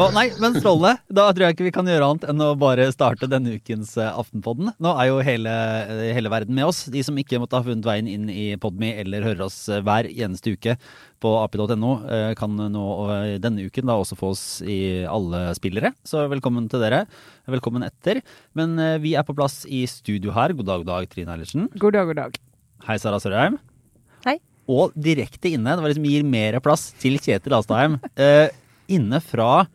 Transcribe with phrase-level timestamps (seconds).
[0.00, 0.94] Og nei, men strålende.
[1.12, 4.08] Da tror jeg ikke vi kan gjøre annet enn å bare starte denne ukens eh,
[4.08, 4.72] Aftenpodden.
[4.80, 5.52] Nå er jo hele,
[5.84, 6.86] eh, hele verden med oss.
[6.88, 10.08] De som ikke måtte ha funnet veien inn i Podme eller hører oss eh, hver
[10.08, 10.78] eneste uke
[11.20, 11.92] på ap.no,
[12.40, 12.84] kan nå
[13.44, 15.92] denne uken da også få oss i alle spillere.
[16.00, 17.02] Så velkommen til dere.
[17.44, 18.24] Velkommen etter.
[18.56, 20.56] Men vi er på plass i studio her.
[20.56, 21.68] God dag, dag, Trine Eilertsen.
[21.76, 22.46] God dag, god dag.
[22.86, 23.58] Hei, Sara Sørheim.
[24.24, 24.38] Hei.
[24.70, 27.98] Og direkte inne, det var liksom gir mer plass til Kjetil Astheim.
[28.20, 28.48] Eh,
[28.90, 29.66] inne fra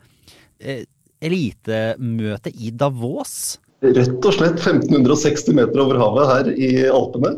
[0.60, 0.84] eh,
[1.24, 3.60] elitemøtet i Davos.
[3.86, 7.38] Rett og slett 1560 meter over havet her i Alpene.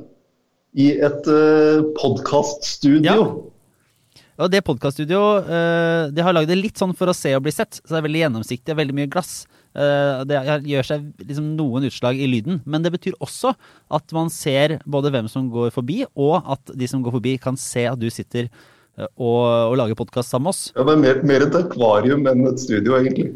[0.77, 3.03] I et eh, podkaststudio.
[3.03, 4.25] Ja.
[4.37, 7.53] Og det podkaststudioet uh, de har lagd det litt sånn for å se og bli
[7.55, 7.79] sett.
[7.81, 9.31] Så det er veldig gjennomsiktig og veldig mye glass.
[9.77, 12.63] Uh, det gjør seg liksom noen utslag i lyden.
[12.65, 13.53] Men det betyr også
[13.93, 17.59] at man ser både hvem som går forbi, og at de som går forbi, kan
[17.61, 20.63] se at du sitter uh, og, og lager podkast sammen med oss.
[20.73, 23.35] Ja, det er mer, mer et akvarium enn et studio, egentlig.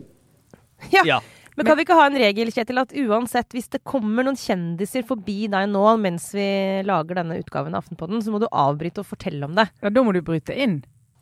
[0.90, 1.06] Ja.
[1.06, 1.22] Ja.
[1.60, 5.04] Men kan vi ikke ha en regel, Kjetil, at uansett hvis det kommer noen kjendiser
[5.06, 6.48] forbi deg nå mens vi
[6.88, 9.68] lager denne utgaven av Aftenpodden, så må du avbryte og fortelle om det.
[9.84, 10.80] Ja, da må du bryte inn.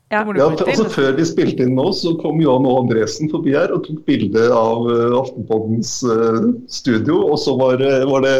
[0.09, 0.23] Ja.
[0.25, 0.88] Altså.
[0.89, 4.47] Før de spilte inn nå, så kom Johan og Andresen forbi her og tok bilde
[4.49, 6.39] av eh, Aftenpoddens eh,
[6.73, 7.19] studio.
[7.29, 8.35] Og så var, det- var det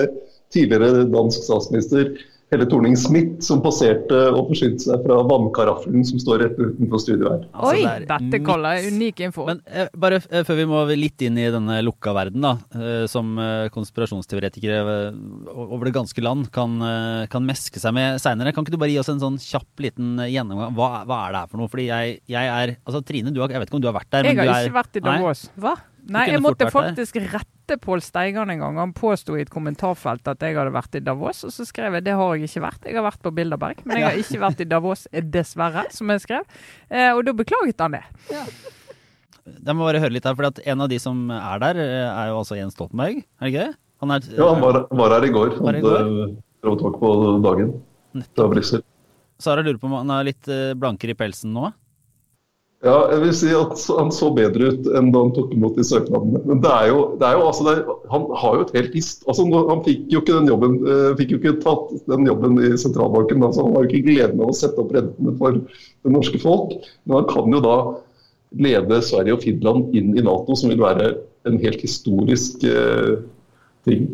[0.56, 2.10] tidligere dansk statsminister
[2.50, 7.44] Helle Thorning-Smith som passerte og forsynte seg fra vannkaraffelen som står rett utenfor studioet her.
[7.54, 9.46] Altså, Oi, det Dette kaller jeg unik info.
[9.46, 13.04] Men eh, bare eh, før vi må litt inn i denne lukka verden, da, eh,
[13.12, 15.20] som eh, konspirasjonsteoretikere eh,
[15.54, 18.96] over det ganske land kan, eh, kan meske seg med seinere, kan ikke du bare
[18.96, 20.74] gi oss en sånn kjapp liten gjennomgang?
[20.80, 21.70] Hva, hva er det her for noe?
[21.70, 24.10] Fordi jeg, jeg er Altså Trine, du har, jeg vet ikke om du har vært
[24.10, 25.06] der, jeg men har du er ikke vært i.
[25.06, 25.46] Davos.
[25.62, 25.78] Hva?
[26.10, 28.78] Nei, jeg måtte faktisk rette Pål Steigan en gang.
[28.82, 32.08] Han påsto i et kommentarfelt at jeg hadde vært i Davos, og så skrev jeg
[32.08, 32.88] det har jeg ikke vært.
[32.90, 36.10] Jeg har vært på Bilderberg, men jeg har ikke vært i Davos, eh, dessverre, som
[36.10, 36.44] jeg skrev.
[36.90, 38.04] Eh, og da beklaget han det.
[38.30, 42.10] Jeg må bare høre litt her, for at en av de som er der, eh,
[42.10, 43.78] er jo altså Jens Stoltenberg, er det ikke det?
[44.00, 45.58] Han er, Ja, han var, var her i går.
[45.60, 47.10] Var i Hadde råtak på
[47.44, 47.74] dagen
[48.36, 48.84] fra Brussel.
[49.40, 51.70] Sara lurer på om han er litt eh, blankere i pelsen nå?
[52.80, 55.84] Ja, jeg vil si at han så bedre ut enn da han tok imot de
[55.84, 56.40] søknadene.
[56.48, 58.94] Men det er jo, det er jo altså det er, Han har jo et helt
[58.96, 59.26] hist...
[59.28, 62.70] Altså, han fikk jo ikke den jobben eh, fikk jo ikke tatt den jobben i
[62.80, 63.44] sentralbanken.
[63.44, 66.78] Altså, han har jo ikke gleden av å sette opp rentene for det norske folk.
[67.04, 67.76] Men han kan jo da
[68.64, 71.12] lede Sverige og Finland inn i Nato, som vil være
[71.52, 73.20] en helt historisk eh,
[73.88, 74.08] ting.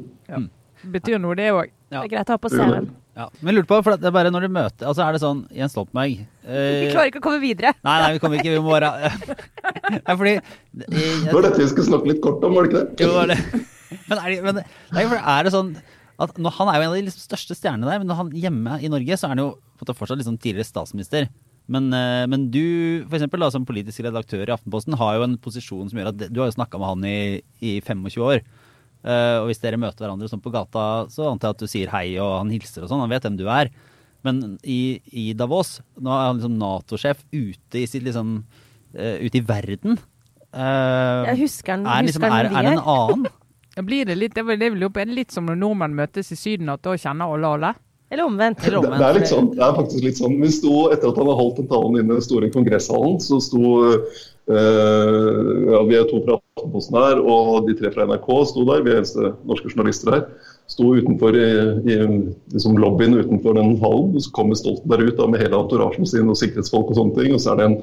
[0.90, 1.70] Betyr noe, det òg.
[1.94, 2.02] Ja.
[2.02, 2.90] Det er greit å ha på CV-en.
[3.16, 3.30] Ja.
[3.40, 5.72] Men lurt på, for det er bare når du møter Altså er det sånn Jens
[5.72, 7.72] Stoltenberg eh, Vi klarer ikke å komme videre.
[7.88, 8.52] Nei, nei, vi kommer ikke.
[8.58, 8.90] Vi må bare
[9.96, 10.34] Nei, fordi
[10.82, 13.06] Det var dette vi skulle snakke litt kort om, var det ikke det?
[13.06, 13.64] Jo, det var det.
[14.10, 14.60] Men er det, men,
[14.98, 15.72] nei, for er det sånn
[16.26, 18.36] at når, Han er jo en av de liksom største stjernene der, men når han
[18.40, 21.28] hjemme i Norge, så er han jo på en måte fortsatt liksom tidligere statsminister.
[21.72, 25.36] Men, eh, men du, for eksempel, da, som politisk redaktør i Aftenposten, har jo en
[25.42, 27.18] posisjon som gjør at du har jo snakka med han i,
[27.60, 28.46] i 25 år.
[29.06, 31.92] Eh, og hvis dere møter hverandre sånn på gata, så antar jeg at du sier
[31.94, 33.04] hei og han hilser og sånn.
[33.04, 33.70] Han vet hvem du er.
[34.26, 39.38] Men i, i Davos, nå er han liksom Nato-sjef ute i sitt liksom uh, Ute
[39.38, 40.00] i verden.
[40.50, 43.28] Uh, Jeg husker han, er, liksom, husker er, er det en annen?
[43.86, 46.80] Blir det litt, det blir, det er litt som når nordmenn møtes i Syden, at
[46.88, 47.72] da kjenner alle alle?
[48.08, 48.64] Eller omvendt.
[48.64, 50.38] Eller Det, det er litt sånn, det er faktisk litt sånn.
[50.40, 53.42] Vi sto, Etter at han hadde holdt den talen inne i den store kongresshallen, så
[53.44, 58.62] sto uh, ja, Vi er to fra Aftenposten her, og de tre fra NRK sto
[58.64, 58.84] der.
[58.86, 60.22] Vi eneste norske journalister her.
[60.72, 61.48] Sto utenfor i,
[61.84, 61.98] i
[62.54, 64.14] liksom lobbyen utenfor den hallen.
[64.16, 67.36] og Så kommer Stoltenberg ut da, med hele antorasjen sin og sikkerhetsfolk og sånne ting.
[67.36, 67.76] Og så er det en,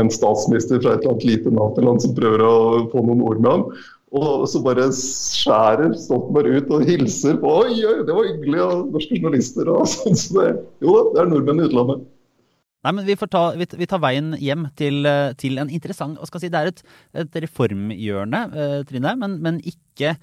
[0.00, 2.54] en statsminister fra et eller annet lite Nato-land som prøver å
[2.94, 3.68] få noen ord med ham.
[4.16, 8.88] Og så bare skjærer Stoltenberg ut og hilser på Oi, oi, det var hyggelig, og
[8.96, 10.16] norske journalister og sånn.
[10.16, 12.08] Så det, jo da, det er nordmenn i utlandet.
[12.84, 16.18] Nei, men vi, får ta, vi, vi tar veien hjem til, eh, til en interessant
[16.20, 16.82] og skal si, Det er et,
[17.24, 20.14] et reformhjørne, eh, Trine, men, men ikke,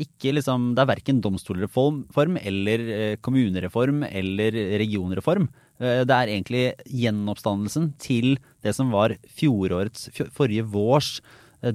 [0.00, 5.48] ikke liksom, Det er verken domstolreform eller eh, kommunereform eller regionreform.
[5.80, 11.20] Eh, det er egentlig gjenoppstandelsen til det som var fjorårets, fjo- forrige vårs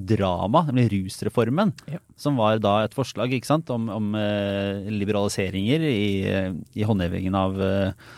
[0.02, 1.70] drama, nemlig rusreformen.
[1.90, 2.00] Ja.
[2.18, 4.08] Som var da et forslag sant, om, om
[4.90, 6.06] liberaliseringer i,
[6.74, 8.08] i håndhevingen av eh,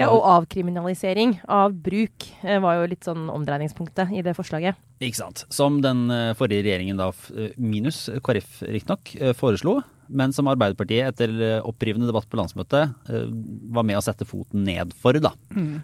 [0.00, 4.78] Ja, og avkriminalisering av bruk eh, var jo litt sånn omdreiningspunktet i det forslaget.
[5.04, 5.44] Ikke sant.
[5.52, 9.80] Som den eh, forrige regjeringen, da, eh, minus KrF riktignok, foreslo.
[10.12, 12.90] Men som Arbeiderpartiet etter opprivende debatt på landsmøtet
[13.72, 15.16] var med å sette foten ned for.
[15.16, 15.30] Da.
[15.56, 15.78] Mm.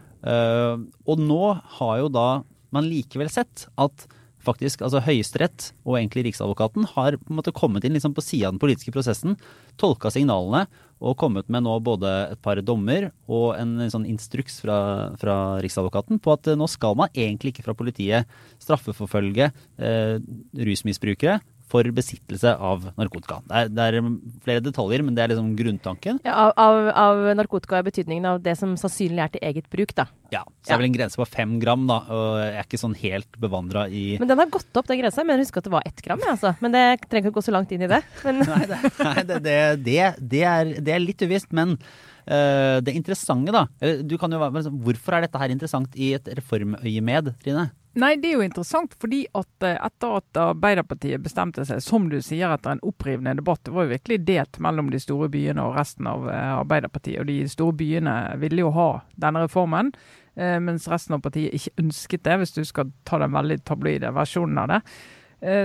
[1.09, 1.45] og nå
[1.79, 2.27] har jo da
[2.75, 4.05] man likevel sett at
[4.45, 8.49] faktisk, altså Høyesterett og egentlig Riksadvokaten har på en måte kommet inn liksom på sida
[8.49, 9.37] av den politiske prosessen,
[9.81, 10.67] tolka signalene
[10.99, 14.79] og kommet med nå både et par dommer og en sånn instruks fra,
[15.21, 20.17] fra Riksadvokaten på at nå skal man egentlig ikke fra politiet straffeforfølge eh,
[20.59, 21.39] rusmisbrukere
[21.69, 23.41] for besittelse av narkotika.
[23.49, 24.11] Det er, det er,
[24.45, 26.21] flere detaljer, men det er liksom grunntanken.
[26.27, 29.95] Ja, av, av, av narkotika i betydningen av det som sannsynlig er til eget bruk,
[29.99, 30.09] da.
[30.33, 32.01] Ja, så det er vel en grense på fem gram, da.
[32.13, 35.25] Og jeg er ikke sånn helt bevandra i Men den har gått opp, den grensa.
[35.29, 36.55] Men husk at det var ett gram, ja, altså.
[36.65, 38.03] Men det trenger ikke å gå så langt inn i det.
[38.25, 38.45] Men...
[38.49, 41.53] Nei, det, nei det, det, det, er, det, er, litt uvisst.
[41.57, 43.67] Men uh, det interessante, da
[44.05, 44.41] du kan jo,
[44.85, 47.69] Hvorfor er dette her interessant i et reformøyemed, Trine?
[47.99, 52.21] Nei, det er jo interessant fordi at eh, etter at Arbeiderpartiet bestemte seg, som du
[52.23, 55.75] sier, etter en opprivende debatt, det var jo virkelig delt mellom de store byene og
[55.75, 57.19] resten av eh, Arbeiderpartiet.
[57.25, 59.91] Og de store byene ville jo ha denne reformen,
[60.39, 64.15] eh, mens resten av partiet ikke ønsket det, hvis du skal ta den veldig tabloide
[64.15, 64.83] versjonen av det.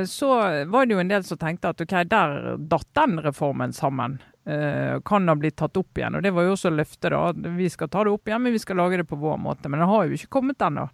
[0.06, 0.28] Så
[0.70, 2.36] var det jo en del som tenkte at ok, der
[2.70, 4.20] datt den reformen sammen.
[4.46, 6.14] Kan ha blitt tatt opp igjen.
[6.14, 7.50] Og det var jo også løftet, da.
[7.58, 9.72] Vi skal ta det opp igjen, men vi skal lage det på vår måte.
[9.74, 10.86] Men det har jo ikke kommet ennå.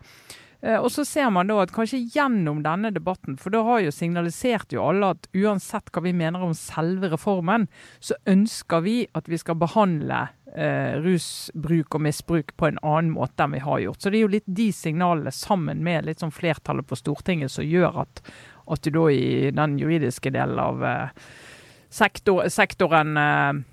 [0.61, 3.93] Eh, og så ser man da at kanskje gjennom denne debatten, for da har jo
[3.95, 7.69] signalisert jo alle at uansett hva vi mener om selve reformen,
[8.03, 13.45] så ønsker vi at vi skal behandle eh, rusbruk og misbruk på en annen måte
[13.45, 14.01] enn vi har gjort.
[14.03, 17.67] Så det er jo litt de signalene sammen med litt sånn flertallet på Stortinget som
[17.67, 18.23] gjør at,
[18.67, 21.27] at du da i den juridiske delen av eh,
[21.89, 23.65] sektor, sektoren eh,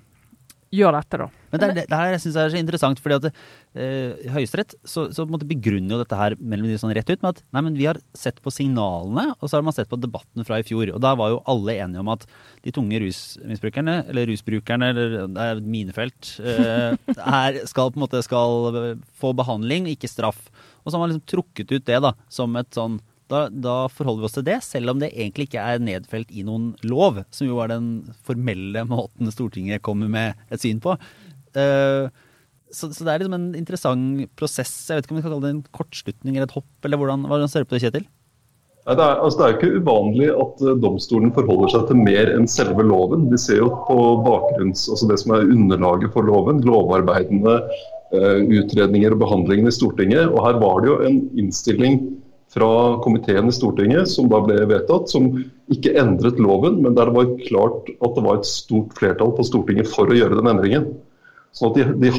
[0.77, 1.29] gjør dette, da.
[1.57, 5.07] Men det, er, det her synes jeg er så interessant, fordi at eh, Høyesterett så,
[5.15, 7.89] så begrunner jo dette her mellom de sånn rett ut med at nei, men vi
[7.89, 10.93] har sett på signalene, og så har man sett på debatten fra i fjor.
[10.93, 12.27] Og da var jo alle enige om at
[12.65, 16.95] de tunge rusmisbrukerne, eller rusbrukerne, eller det er minefelt, eh,
[17.41, 20.47] er, skal på en måte skal få behandling, ikke straff.
[20.83, 24.23] Og så har man liksom trukket ut det da, som et sånn da, da, forholder
[24.23, 27.49] vi oss til det, selv om det egentlig ikke er nedfelt i noen lov, som
[27.49, 27.89] jo er den
[28.27, 30.95] formelle måten Stortinget kommer med et syn på.
[31.57, 32.27] Uh,
[32.71, 34.73] så, så, det er liksom en interessant prosess.
[34.89, 37.25] Jeg vet ikke om vi skal kalle det en kortslutning eller et hopp, eller hvordan,
[37.29, 38.07] hvordan ser du på det, Kjetil?
[38.87, 42.29] Nei, det, er, altså det er ikke uvanlig at eh, domstolen forholder seg til mer
[42.31, 43.25] enn selve loven.
[43.33, 49.15] Vi ser jo på bakgrunns, altså det som er underlaget for loven, lovarbeidende uh, utredninger
[49.15, 50.31] og behandlingen i Stortinget.
[50.31, 51.99] Og her var det jo en innstilling
[52.55, 52.69] fra
[53.03, 55.33] komiteen i Stortinget som da ble vedtatt, som
[55.73, 59.49] ikke endret loven, men der det var klart at det var et stort flertall på
[59.51, 60.87] Stortinget for å gjøre den endringen.
[61.57, 62.11] Så de, de,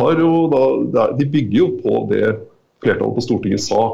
[0.92, 2.24] da, de, bygger jo på det
[2.82, 3.84] flertallet på Stortinget sa.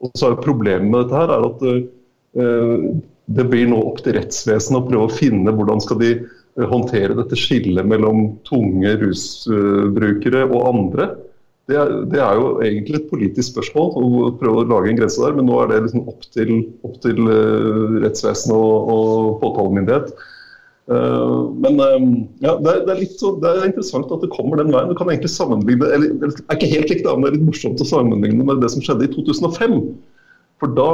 [0.00, 2.90] Og så er Problemet med dette her er at uh,
[3.30, 7.16] det blir nå opp til rettsvesenet å prøve å finne hvordan skal de uh, håndtere
[7.16, 11.10] dette skillet mellom tunge rusbrukere og andre.
[11.70, 15.22] Det er, det er, jo egentlig et politisk spørsmål å prøve å lage en grense
[15.22, 16.52] der, men nå er det liksom opp til,
[16.84, 20.12] opp til uh, rettsvesenet og, og påtalemyndighet.
[20.90, 22.06] Eh, men eh,
[22.42, 24.90] ja, det, er, det, er så, det, er interessant at det kommer den veien.
[24.90, 27.82] Du kan egentlig sammenligne eller Det er ikke helt likt, men det er litt morsomt
[27.82, 29.76] å sammenligne med det som skjedde i 2005.
[30.60, 30.90] For da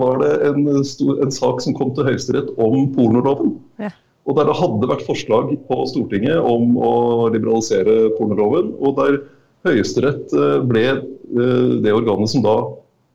[0.00, 3.52] var det en, stor, en sak som kom til Høyesterett om pornoloven.
[3.82, 3.92] Ja.
[4.28, 8.72] Og der det hadde vært forslag på Stortinget om å liberalisere pornoloven.
[8.80, 9.20] Og der
[9.68, 10.88] Høyesterett eh, ble
[11.28, 12.56] det organet som da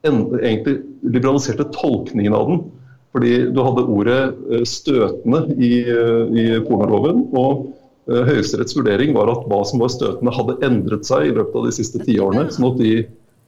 [0.06, 2.60] egentlig liberaliserte tolkningen av den.
[3.14, 4.20] Fordi du hadde ordet
[4.50, 7.28] eh, støtende i, eh, i pornoloven.
[7.38, 7.68] Og
[8.10, 11.68] uh, Høyesteretts vurdering var at hva som var støtende, hadde endret seg i løpet av
[11.70, 12.48] de siste tiårene.
[12.52, 12.94] Sånn at de,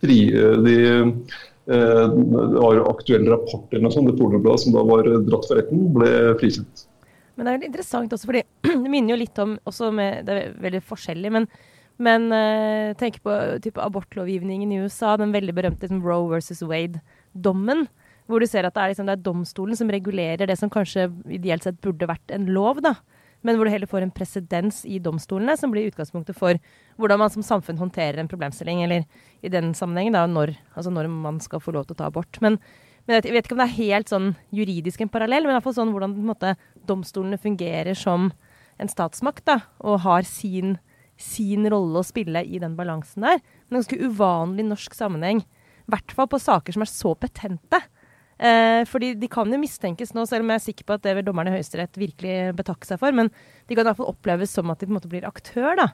[0.05, 0.19] fri,
[0.67, 1.09] de uh,
[1.65, 5.87] det var aktuelle rapporter eller noe sånt, det pornobladet som da var dratt for retten,
[5.95, 6.85] ble frikjent.
[7.35, 8.45] Men det er interessant også, fordi
[8.85, 11.49] det minner jo litt om også med, Det er veldig forskjellig, men,
[12.05, 12.29] men
[13.01, 13.33] tenk på
[13.81, 15.17] abortlovgivningen i USA.
[15.17, 17.87] Den veldig berømte liksom, Roe versus Wade-dommen.
[18.25, 21.09] Hvor du ser at det er, liksom, det er, domstolen som regulerer det som kanskje
[21.29, 22.95] ideelt sett burde vært en lov, da.
[23.45, 26.57] Men hvor du heller får en presedens i domstolene som blir utgangspunktet for
[26.97, 29.05] hvordan man som samfunn håndterer en problemstilling, eller
[29.45, 32.39] i den sammenhengen da, når, altså når man skal få lov til å ta abort.
[32.41, 32.57] Men,
[33.05, 35.67] men, jeg vet ikke om det er helt sånn juridisk en parallell, men i hvert
[35.67, 36.55] fall sånn hvordan måte,
[36.89, 38.31] domstolene fungerer som
[38.81, 40.79] en statsmakt, da, og har sin,
[41.21, 43.43] sin rolle å spille i den balansen der.
[43.67, 45.45] Men ganske uvanlig norsk sammenheng.
[45.85, 47.79] I hvert fall på saker som er så petente.
[48.35, 51.13] Eh, fordi de kan jo mistenkes nå, selv om jeg er sikker på at det
[51.15, 53.15] vil dommerne i Høyesterett virkelig betakke seg for.
[53.15, 55.77] Men de kan i hvert fall oppleves som at de på en måte blir aktør
[55.79, 55.87] da,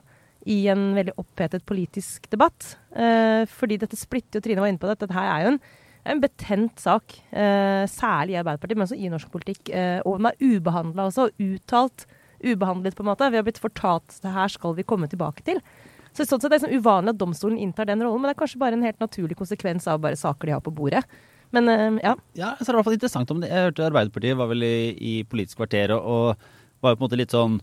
[0.50, 2.74] i en veldig opphetet politisk debatt.
[2.96, 4.98] Eh, fordi dette splitter jo Trine var inne på det.
[5.04, 5.60] Dette her er jo en,
[6.14, 9.70] en betent sak, eh, særlig i Arbeiderpartiet, men også i norsk politikk.
[9.70, 12.08] Eh, og den er ubehandla også, uttalt
[12.42, 13.30] ubehandlet, på en måte.
[13.30, 15.62] Vi har blitt fortalt det her skal vi komme tilbake til.
[16.12, 18.42] Så sånn sett er det sånn uvanlig at domstolen inntar den rollen, men det er
[18.42, 21.06] kanskje bare en helt naturlig konsekvens av bare saker de har på bordet.
[21.52, 22.16] Men eh, ja.
[22.38, 23.52] Ja, så er det i hvert fall interessant om det.
[23.52, 27.08] Jeg hørte Arbeiderpartiet var vel i, i Politisk kvarter og, og var jo på en
[27.10, 27.60] måte litt sånn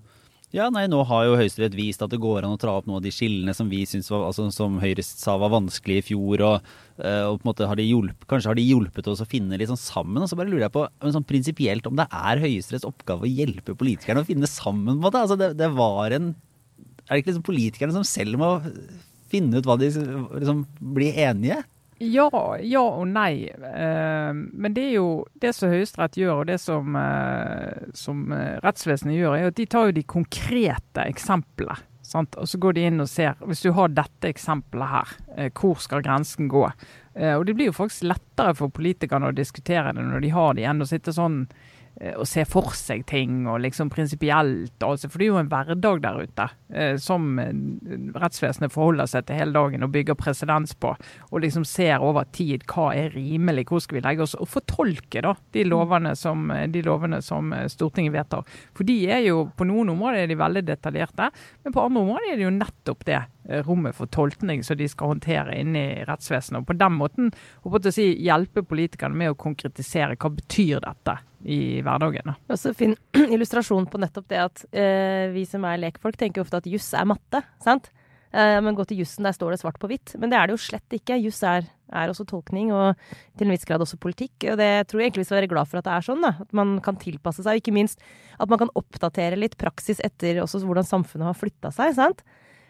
[0.50, 2.98] ja, nei, nå har jo Høyesterett vist at det går an å tra opp noen
[2.98, 6.42] av de skillene som vi synes var, altså, som Høyre sa var vanskelig i fjor.
[6.48, 9.28] Og, eh, og på en måte har de hjulpet, kanskje har de hjulpet oss å
[9.30, 10.24] finne litt sånn sammen.
[10.26, 13.78] Og så bare lurer jeg på sånn prinsipielt om det er Høyesteretts oppgave å hjelpe
[13.78, 14.98] politikerne å finne sammen.
[14.98, 15.14] på.
[15.14, 16.34] Altså, det, det var en
[17.06, 18.50] Er det ikke liksom politikerne som selv må
[19.30, 20.66] finne ut hva de liksom
[20.98, 21.62] blir enige?
[22.00, 22.30] Ja,
[22.64, 23.50] ja og nei.
[23.52, 25.10] Eh, men det er jo
[25.42, 29.68] det som Høyesterett gjør, og det som, eh, som eh, rettsvesenet gjør, er at de
[29.68, 31.76] tar jo de konkrete eksemplene.
[32.10, 32.34] Sant?
[32.42, 35.12] Og så går de inn og ser Hvis du har dette eksempelet her,
[35.54, 36.64] hvor skal grensen gå?
[36.66, 40.64] Og det blir jo faktisk lettere for politikerne å diskutere det når de har det,
[40.66, 41.44] enn å sitte sånn
[42.00, 44.76] eh, og se for seg ting og liksom prinsipielt.
[44.86, 47.54] Altså, for det er jo en hverdag der ute eh, som eh,
[48.20, 50.94] rettsvesenet forholder seg til hele dagen og bygger presedens på.
[51.32, 55.24] Og liksom ser over tid hva er rimelig, hvor skal vi legge oss, og fortolke
[55.26, 58.48] da de lovene som, de lovene som eh, Stortinget vedtar.
[58.78, 61.30] For de er jo på noen områder er de veldig detaljerte,
[61.64, 63.30] men på andre områder er det jo nettopp det eh,
[63.66, 66.62] rommet for tolkning som de skal håndtere inne i rettsvesenet.
[66.62, 67.32] Og på den måten
[67.94, 71.18] si, hjelpe politikerne med å konkretisere hva betyr dette
[71.50, 72.34] i hverdagen.
[72.34, 72.36] da.
[72.54, 72.96] Også fin
[73.36, 77.08] illustrasjon på nettopp det at eh, vi som er lekfolk, tenker ofte at juss er
[77.10, 77.42] matte.
[77.64, 77.92] sant?
[78.32, 80.14] Eh, men gå til jussen, der står det svart på hvitt.
[80.20, 81.18] Men det er det jo slett ikke.
[81.24, 83.00] Juss er, er også tolkning, og
[83.40, 84.36] til en viss grad også politikk.
[84.52, 86.26] Og det tror jeg egentlig vi skal være glad for at det er sånn.
[86.26, 86.36] da.
[86.44, 88.04] At man kan tilpasse seg, og ikke minst
[88.38, 91.96] at man kan oppdatere litt praksis etter også hvordan samfunnet har flytta seg.
[91.98, 92.24] sant?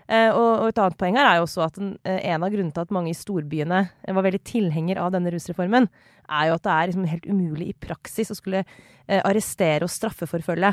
[0.09, 2.73] Eh, og, et annet poeng her er jo også at en, eh, en av grunnene
[2.73, 5.85] til at mange i storbyene eh, var veldig tilhenger av denne rusreformen,
[6.29, 8.63] er jo at det er liksom helt umulig i praksis å skulle
[9.09, 10.69] arrestere og straffeforfølge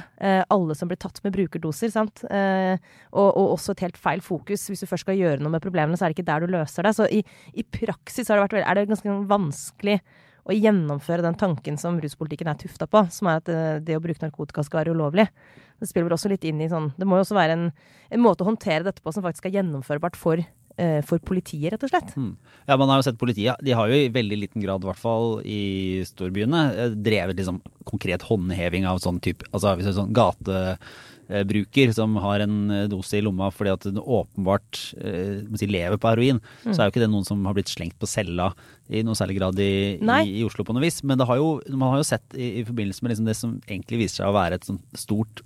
[0.52, 1.88] alle som blir tatt med brukerdoser.
[1.88, 2.20] sant?
[2.28, 4.66] Og, og, også et helt feil fokus.
[4.68, 6.84] Hvis du først skal gjøre noe med problemene, så er det ikke der du løser
[6.84, 6.92] det.
[6.98, 7.22] Så i,
[7.56, 9.96] i praksis det vært, er det ganske vanskelig
[10.44, 13.48] å gjennomføre den tanken som ruspolitikken er tufta på, som er at
[13.88, 15.30] det å bruke narkotika skal være ulovlig.
[15.80, 17.66] Det spiller vel også litt inn i sånn Det må jo også være en,
[18.10, 21.84] en måte å håndtere dette på som faktisk er gjennomførbart for eh, for politiet, rett
[21.84, 22.14] og slett.
[22.16, 22.36] Mm.
[22.68, 23.60] Ja, man har jo sett politiet.
[23.64, 27.60] De har jo i veldig liten grad, i hvert fall i storbyene, eh, drevet liksom
[27.88, 32.88] konkret håndheving av sånn type Altså hvis det er sånn gatebruker som har en eh,
[32.90, 36.72] dose i lomma fordi at den åpenbart si, lever på heroin, mm.
[36.72, 38.52] så er jo ikke det noen som har blitt slengt på cella
[38.88, 41.02] i noe særlig grad i, i, i Oslo på noe vis.
[41.06, 44.06] Men har jo, man har jo sett i, i forbindelse med liksom det som egentlig
[44.06, 45.44] viser seg å være et sånn stort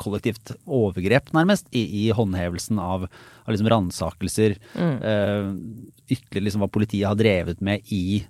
[0.00, 4.56] kollektivt overgrep, nærmest, i, i håndhevelsen av, av liksom ransakelser.
[4.74, 4.96] Mm.
[5.04, 8.20] Uh, ytterligere liksom hva politiet har drevet med i,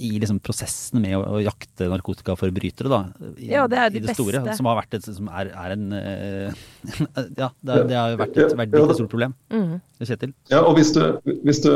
[0.00, 3.02] i liksom prosessene med å, å jakte narkotikaforbrytere, da.
[3.36, 4.40] I, ja, det er det, det store.
[4.40, 4.58] beste.
[4.60, 6.64] Som har vært et, som er, er en uh,
[7.42, 9.36] Ja, det, det, har vært et veldig stort problem.
[9.52, 9.78] Mm.
[10.00, 10.34] Kjetil?
[10.52, 11.04] Ja, og hvis du,
[11.44, 11.72] hvis du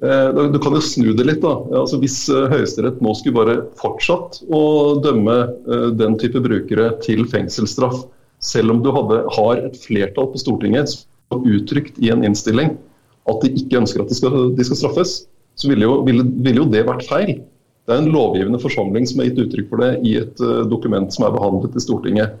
[0.00, 1.42] du kan jo snu det litt.
[1.42, 1.54] da.
[1.80, 4.62] Altså, hvis eh, Høyesterett nå skulle bare fortsatt å
[5.04, 8.04] dømme eh, den type brukere til fengselsstraff,
[8.44, 12.74] selv om du hadde, har et flertall på Stortinget som har uttrykt i en innstilling
[13.30, 15.14] at de ikke ønsker at de skal, de skal straffes,
[15.56, 17.38] så ville jo, ville, ville jo, det vært feil.
[17.86, 21.24] Det er en lovgivende forsamling som har gitt uttrykk for det i et dokument som
[21.24, 22.34] er behandlet i Stortinget.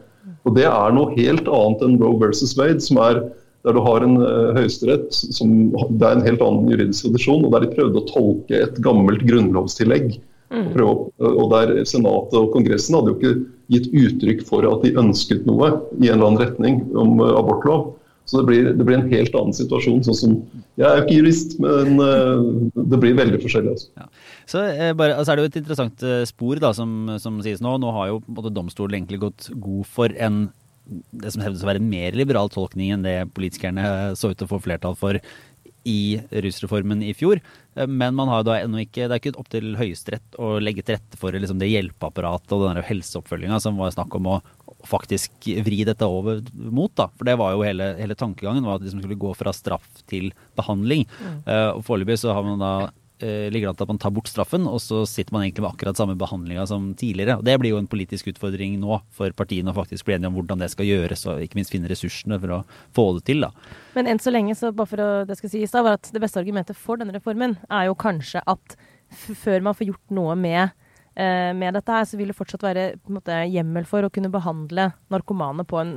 [0.44, 3.22] Og Det er noe helt annet enn Roe versus Wade, som er
[3.64, 7.54] der du har en uh, høyesterett som det er en helt annen juridisk tradisjon, og
[7.54, 10.18] der de prøvde å tolke et gammelt grunnlovstillegg.
[10.52, 10.68] Mm.
[10.84, 13.34] Og, prøve, og der Senatet og Kongressen hadde jo ikke
[13.72, 17.94] gitt uttrykk for at de ønsket noe i en eller annen retning om uh, abortlov.
[18.28, 20.04] Så det blir, det blir, en helt annen situasjon.
[20.06, 20.36] sånn som,
[20.80, 23.74] Jeg er jo ikke jurist, men uh, det blir veldig forskjellig.
[23.76, 23.90] Altså.
[24.00, 24.06] Ja.
[24.48, 27.78] Så eh, bare, altså er det jo et interessant spor da, som, som sies nå.
[27.80, 28.20] Nå har jo
[28.52, 30.46] domstolen egentlig gått god for en
[30.84, 34.48] det som hevdes å være en mer liberal tolkning enn det politikerne så ut til
[34.48, 35.20] å få flertall for
[35.84, 37.40] i rusreformen i fjor.
[37.74, 40.96] Men man har da ennå ikke, det er ikke opp til Høyesterett å legge til
[40.96, 44.38] rette for liksom det hjelpeapparatet og den helseoppfølginga som var snakk om å
[44.88, 46.92] faktisk vri dette over mot.
[46.96, 49.52] da, For det var jo hele, hele tankegangen, var at de liksom skulle gå fra
[49.56, 51.06] straff til behandling.
[51.20, 51.38] Mm.
[51.48, 52.92] Uh, og Foreløpig så har man da eh,
[53.24, 55.70] ligger det an til at man tar bort straffen, og så sitter man egentlig med
[55.72, 57.38] akkurat samme behandlinga som tidligere.
[57.40, 60.38] Og Det blir jo en politisk utfordring nå for partiene å faktisk bli enige om
[60.38, 62.62] hvordan det skal gjøres, og ikke minst finne ressursene for å
[62.96, 63.46] få det til.
[63.46, 63.50] da.
[63.96, 66.22] Men enn så lenge, så bare for å, det skal sies da, var at det
[66.22, 68.78] beste argumentet for denne reformen er jo kanskje at
[69.14, 70.62] før man får gjort noe med
[71.14, 74.12] eh, med dette her, så vil det fortsatt være på en måte, hjemmel for å
[74.12, 75.94] kunne behandle narkomane på en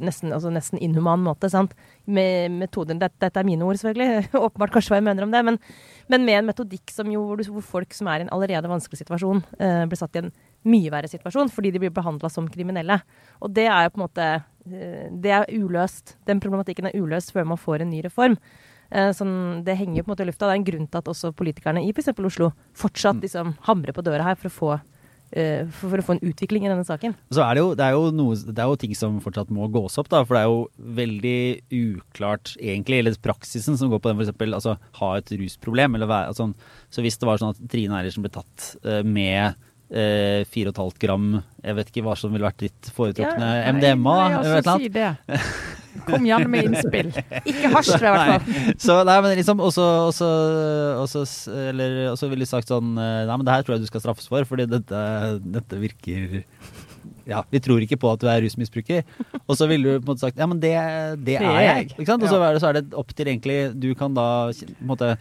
[0.00, 1.50] nesten, altså nesten inhuman måte.
[1.50, 1.74] sant?
[2.04, 4.30] Med metoden, dette, dette er mine ord, selvfølgelig.
[4.46, 5.42] Åpenbart kanskje hva jeg mener om det.
[5.44, 5.58] Men,
[6.12, 9.44] men med en metodikk som jo, hvor folk som er i en allerede vanskelig situasjon,
[9.58, 10.32] eh, blir satt i en
[10.68, 13.00] mye verre situasjon fordi de blir behandla som kriminelle.
[13.42, 16.16] Og det er jo på en måte eh, Det er uløst.
[16.28, 18.38] Den problematikken er uløst før man får en ny reform.
[18.92, 20.46] Eh, sånn, det henger jo på en måte i lufta.
[20.46, 22.12] Det er en grunn til at også politikerne i f.eks.
[22.12, 24.72] Oslo fortsatt liksom hamrer på døra her for å få
[25.32, 27.16] for, for å få en utvikling i denne saken.
[27.32, 29.68] Så er det, jo, det, er jo noe, det er jo ting som fortsatt må
[29.72, 30.22] gås opp, da.
[30.28, 31.40] For det er jo veldig
[31.78, 35.98] uklart, egentlig, eller praksisen som går på den eksempel, altså ha et rusproblem.
[35.98, 36.50] Eller altså,
[36.92, 39.58] så hvis det var sånn at Trine Eilertsen ble tatt eh, med
[39.92, 41.28] eh, 4,5 gram
[41.62, 44.16] Jeg vet ikke hva som ville vært ditt foretrukne Ja, MDMA?
[44.16, 45.10] nei, eller altså, si det.
[46.08, 47.10] Kom gjerne med innspill.
[47.44, 48.62] Ikke hasj, i hvert fall.
[48.84, 49.88] Så, nei, men liksom, og så,
[52.32, 54.48] ville de sagt sånn eh, Nei, men det her tror jeg du skal straffes for,
[54.48, 55.02] fordi dette,
[55.44, 56.40] dette virker
[57.28, 59.04] Ja, vi tror ikke på at du er rusmisbruker.
[59.44, 60.74] Og så ville du på en måte sagt Ja, men det,
[61.26, 61.92] det er jeg.
[62.00, 64.90] Og så er, det, så er det opp til egentlig Du kan da på en
[64.94, 65.14] måte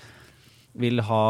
[0.74, 1.24] vil ha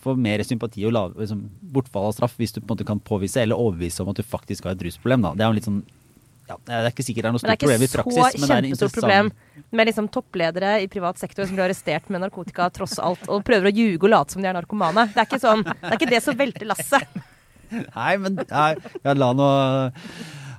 [0.00, 1.42] få mer sympati og lave, liksom,
[1.74, 4.24] bortfall av straff hvis du på en måte kan påvise eller overbevise om at du
[4.24, 5.26] faktisk har et rusproblem.
[5.26, 5.34] Da.
[5.36, 5.82] Det er jo litt sånn
[6.48, 8.66] ja, Det er ikke sikkert det er noe stort problem i praksis, men det er
[8.66, 9.30] ikke så kjempestort problem
[9.72, 13.70] med liksom toppledere i privat sektor som blir arrestert med narkotika tross alt, og prøver
[13.70, 15.06] å ljuge og late som de er narkomane.
[15.14, 17.22] Det er ikke sånn, det er ikke det som velter lasset.
[17.96, 19.46] Nei, men nei, ja, la nå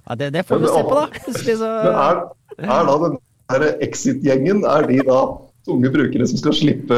[0.08, 1.04] ja, det, det får vi se på, da.
[1.28, 2.22] Plutselig så Men er,
[2.66, 3.20] er da den
[3.86, 5.20] Exit-gjengen er de da
[5.64, 6.98] tunge brukere som skal slippe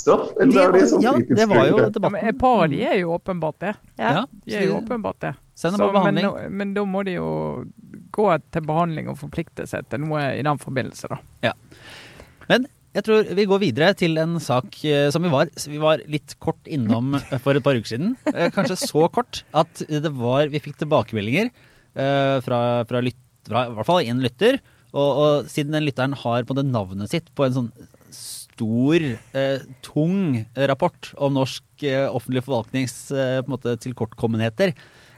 [0.00, 1.82] straff, eller er de sånn Ja, det var jo fritidsbrukere?
[1.84, 2.28] Ja, debatten.
[2.30, 3.74] et par de er jo åpenbart det.
[4.00, 4.12] Ja.
[4.20, 5.34] Ja, De er jo åpenbart det.
[5.58, 5.72] Så.
[5.74, 6.20] Men,
[6.54, 7.28] men da må de jo
[8.14, 11.52] gå til behandling og forplikte seg til noe i den forbindelse, da.
[12.48, 16.00] Men jeg tror vi går videre til en sak eh, som vi var, vi var
[16.10, 18.14] litt kort innom eh, for et par uker siden.
[18.32, 23.66] Eh, Kanskje så kort at det var, vi fikk tilbakemeldinger eh, fra, fra, lytt, fra
[23.68, 24.58] i hvert fall en lytter.
[24.96, 27.68] Og, og siden den lytteren har på det navnet sitt på en sånn
[28.58, 29.04] stor,
[29.38, 34.74] eh, tung rapport om norsk eh, offentlig forvaltnings eh, på en måte tilkortkommenheter,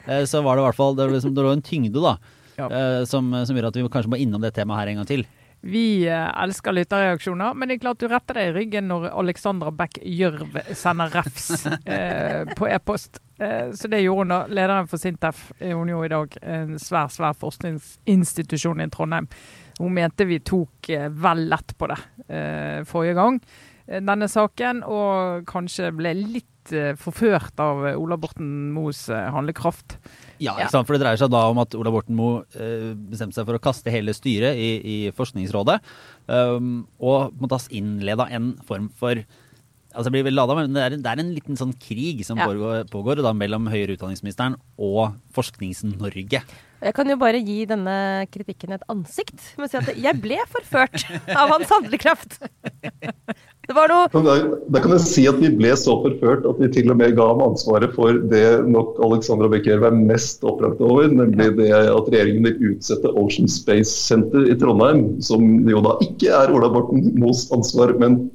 [0.07, 2.19] eh, så var det i hvert fall det, var liksom, det lå en tyngde da,
[2.61, 2.69] Ja.
[2.69, 5.25] eh, som, som gjør at vi kanskje må innom det temaet her en gang til.
[5.65, 9.73] Vi eh, elsker lytterreaksjoner, men det er klart du retter deg i ryggen når Alexandra
[9.77, 13.21] Beck Gjørv sender refs eh, på e-post.
[13.41, 14.39] Så det gjorde hun da.
[14.53, 16.35] Lederen for Sintef hun jo i dag.
[16.45, 19.29] En svær, svær forskningsinstitusjon i Trondheim.
[19.81, 23.41] Hun mente vi tok eh, vel lett på det eh, forrige gang,
[23.89, 26.47] eh, denne saken, og kanskje ble litt
[27.01, 29.97] forført av Ola Borten Moes handlekraft.
[30.45, 32.45] Ja, for det dreier seg da om at Ola Borten Moe
[33.11, 35.81] bestemte seg for å kaste hele styret i, i Forskningsrådet.
[36.29, 37.33] Um, og
[37.73, 39.25] innleda en form for
[39.95, 42.25] Altså det blir vel lada, men det er, en- det er en liten sånn krig
[42.25, 42.47] som Ja.
[42.47, 46.43] pågår, pågår da mellom høyere utdanningsministeren og Forsknings-Norge.
[46.81, 50.39] Jeg kan jo bare gi denne kritikken et ansikt med å si at jeg ble
[50.49, 52.39] forført av hans handlekraft.
[53.71, 54.37] Det var noe Da,
[54.73, 57.27] da kan jeg si at vi ble så forført at vi til og med ga
[57.29, 62.49] ham ansvaret for det nok Alexandra Becker er mest opprørt over, nemlig det at regjeringen
[62.49, 67.45] vil utsette Ocean Space Center i Trondheim, som jo da ikke er Ola Borten Moes
[67.55, 68.31] ansvar, men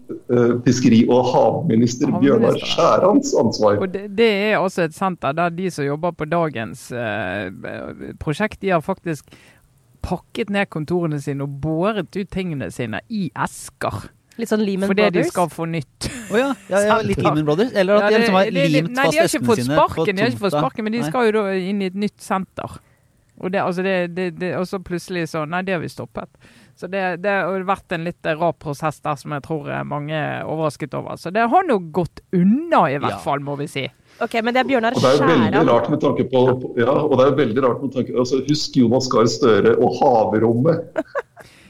[0.66, 2.58] fiskeri- og havminister Bjørnar.
[2.58, 3.78] Skjærans ansvar.
[3.82, 7.52] Og det, det er også et senter der de som jobber på dagens eh,
[8.20, 9.26] prosjekt, de har faktisk
[10.06, 14.10] pakket ned kontorene sine og båret ut tingene sine i esker.
[14.38, 16.10] litt sånn Lehman Fordi de skal få nytt.
[16.30, 17.22] Oh, ja, ja, ja, litt.
[17.24, 17.72] Lehman Brothers?
[17.74, 19.86] Eller at Ja, de liksom har limt Nei, fast de har ikke fått sine på
[19.88, 21.10] sparken, de har ikke fått sparken, men de Nei.
[21.10, 22.78] skal jo da inn i et nytt senter.
[23.38, 26.30] Og, det, altså det, det, det, og så plutselig så Nei, det har vi stoppet.
[26.76, 30.44] Så det, det har vært en litt rå prosess der som jeg tror mange er
[30.44, 31.16] overrasket over.
[31.22, 33.22] Så det har nå gått unna, i hvert Ja.
[33.24, 33.86] fall, må vi si.
[34.20, 36.42] Ok, men det er Bjørnar Og det er jo veldig rart med tanke på
[36.80, 39.98] ja, og det er jo veldig rart med tanke altså Husk Jonas Gahr Støre og
[40.00, 40.86] havrommet.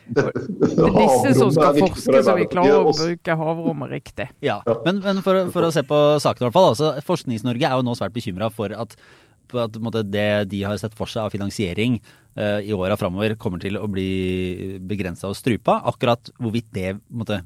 [0.06, 0.30] Dette,
[0.62, 4.28] Det er disse som skal forske, så vi klarer å bruke havrommet riktig.
[4.46, 6.68] Ja, men, men for, for å se på saken i hvert fall.
[6.76, 8.94] Altså, Forsknings-Norge er jo nå svært bekymra for at,
[9.50, 11.98] på at måte, det de har sett for seg av finansiering
[12.36, 15.78] i åra framover, kommer til å bli begrensa og strupa.
[15.88, 17.38] Akkurat hvorvidt det måtte,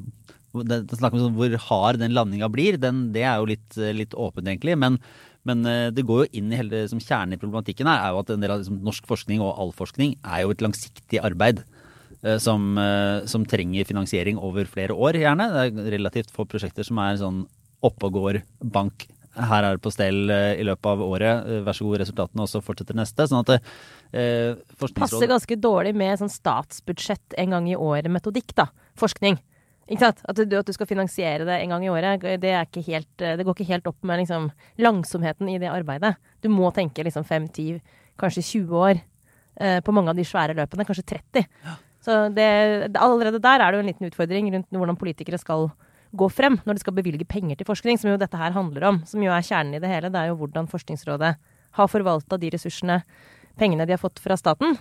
[0.65, 4.15] det, det om sånn, Hvor hard den landinga blir, den, det er jo litt, litt
[4.17, 4.73] åpent, egentlig.
[4.81, 4.97] Men,
[5.45, 8.23] men eh, det går jo inn i hele liksom, kjernen i problematikken her, er jo
[8.23, 11.61] at en del av liksom, norsk forskning og all forskning er jo et langsiktig arbeid.
[12.23, 15.51] eh, Som, eh, som trenger finansiering over flere år, gjerne.
[15.53, 17.45] Det er relativt få prosjekter som er sånn
[17.85, 18.41] oppe og går
[18.73, 19.07] bank.
[19.37, 22.45] Her er det på stell eh, i løpet av året, eh, vær så god resultatene,
[22.45, 23.27] og så fortsetter neste.
[23.29, 23.51] Sånn at
[24.11, 24.57] eh,
[24.97, 28.69] Passer ganske dårlig med sånn statsbudsjett en gang i året-metodikk, da.
[28.99, 29.37] Forskning.
[29.89, 30.23] Ikke sant?
[30.29, 33.45] At du, at du skal finansiere det en gang i året, det, ikke helt, det
[33.45, 34.49] går ikke helt opp med liksom,
[34.81, 36.13] langsomheten i det arbeidet.
[36.43, 37.79] Du må tenke liksom 5-10,
[38.19, 40.85] kanskje 20 år eh, på mange av de svære løpene.
[40.85, 41.47] Kanskje 30.
[42.05, 42.49] Så det,
[42.95, 45.67] allerede der er det jo en liten utfordring rundt hvordan politikere skal
[46.15, 49.01] gå frem når de skal bevilge penger til forskning, som jo dette her handler om.
[49.09, 50.09] Som jo er kjernen i det hele.
[50.13, 51.35] Det er jo hvordan Forskningsrådet
[51.77, 53.03] har forvalta de ressursene,
[53.59, 54.77] pengene de har fått fra staten.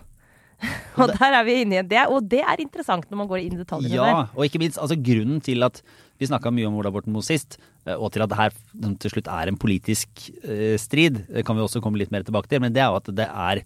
[0.99, 3.55] Og der er vi inne i det, og det er interessant når man går inn
[3.55, 4.31] i detaljene Ja, der.
[4.35, 5.77] og ikke minst altså grunnen til at
[6.19, 8.57] vi snakka mye om Ola Borten Moe sist, eh, og til at det her
[9.05, 12.59] til slutt er en politisk eh, strid, kan vi også komme litt mer tilbake til,
[12.65, 13.63] men det er jo at det er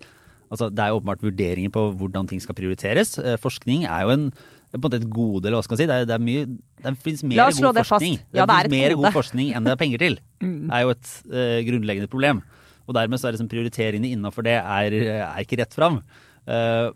[0.52, 3.14] Altså, det er åpenbart vurderinger på hvordan ting skal prioriteres.
[3.16, 4.24] Eh, Forskning er jo en,
[4.72, 5.86] på en måte et gode, eller hva skal man si.
[5.90, 6.46] Det, er, det, er mye,
[6.80, 8.06] det finnes mer god det fast.
[8.32, 10.18] Ja, det er finnes mer god forskning enn det er penger til.
[10.42, 12.40] Det er jo et uh, grunnleggende problem.
[12.88, 16.00] Og dermed så er liksom prioriteringene innafor det er, er ikke rett fram.
[16.48, 16.88] Uh,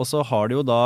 [0.00, 0.80] og så har det jo da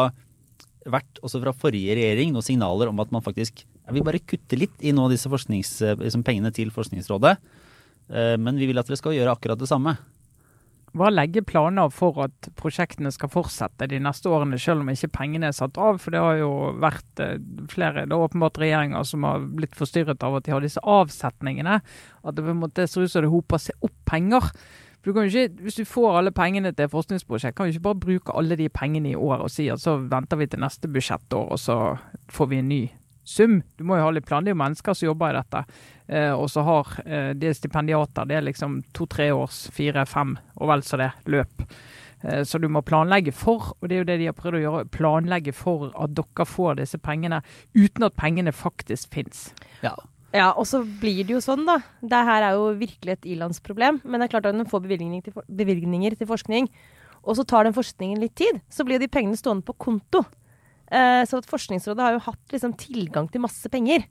[0.86, 4.58] vært, også fra forrige regjering, noen signaler om at man faktisk ja, vil bare kutte
[4.58, 7.36] litt i noen av disse eh, liksom pengene til Forskningsrådet.
[8.10, 9.96] Uh, men vi vil at dere skal gjøre akkurat det samme.
[10.96, 15.50] Bare legge planer for at prosjektene skal fortsette de neste årene, selv om ikke pengene
[15.50, 16.00] er satt av.
[16.00, 16.50] For det har jo
[16.82, 17.36] vært eh,
[17.72, 21.78] flere, det er åpenbart regjeringer som har blitt forstyrret av at de har disse avsetningene.
[22.24, 24.50] At det på en måte ser ut som det hoper seg opp penger.
[25.06, 28.32] Du ikke, Hvis du får alle pengene til et forskningsprosjekt, kan du ikke bare bruke
[28.34, 31.58] alle de pengene i år og si at så venter vi til neste budsjettår, og
[31.62, 31.76] så
[32.28, 32.80] får vi en ny
[33.26, 33.58] sum.
[33.76, 34.44] Du må jo ha litt plan.
[34.46, 35.64] Det er jo mennesker som jobber i dette.
[36.08, 38.28] Eh, og så har eh, de stipendiater.
[38.30, 41.64] Det er liksom to-tre års, fire-fem og vel så det, løp.
[42.22, 44.64] Eh, så du må planlegge for, og det er jo det de har prøvd å
[44.64, 47.42] gjøre, planlegge for at dere får disse pengene
[47.74, 49.48] uten at pengene faktisk fins.
[49.82, 49.94] Ja.
[50.34, 51.78] Ja, og så blir det jo sånn, da.
[52.02, 54.02] Det her er jo virkelig et ilandsproblem.
[54.04, 56.66] Men det er klart at når man får bevilgninger til, for- bevilgninger til forskning,
[57.26, 60.20] og så tar den forskningen litt tid, så blir de pengene stående på konto.
[60.90, 64.06] Eh, så Forskningsrådet har jo hatt liksom tilgang til masse penger.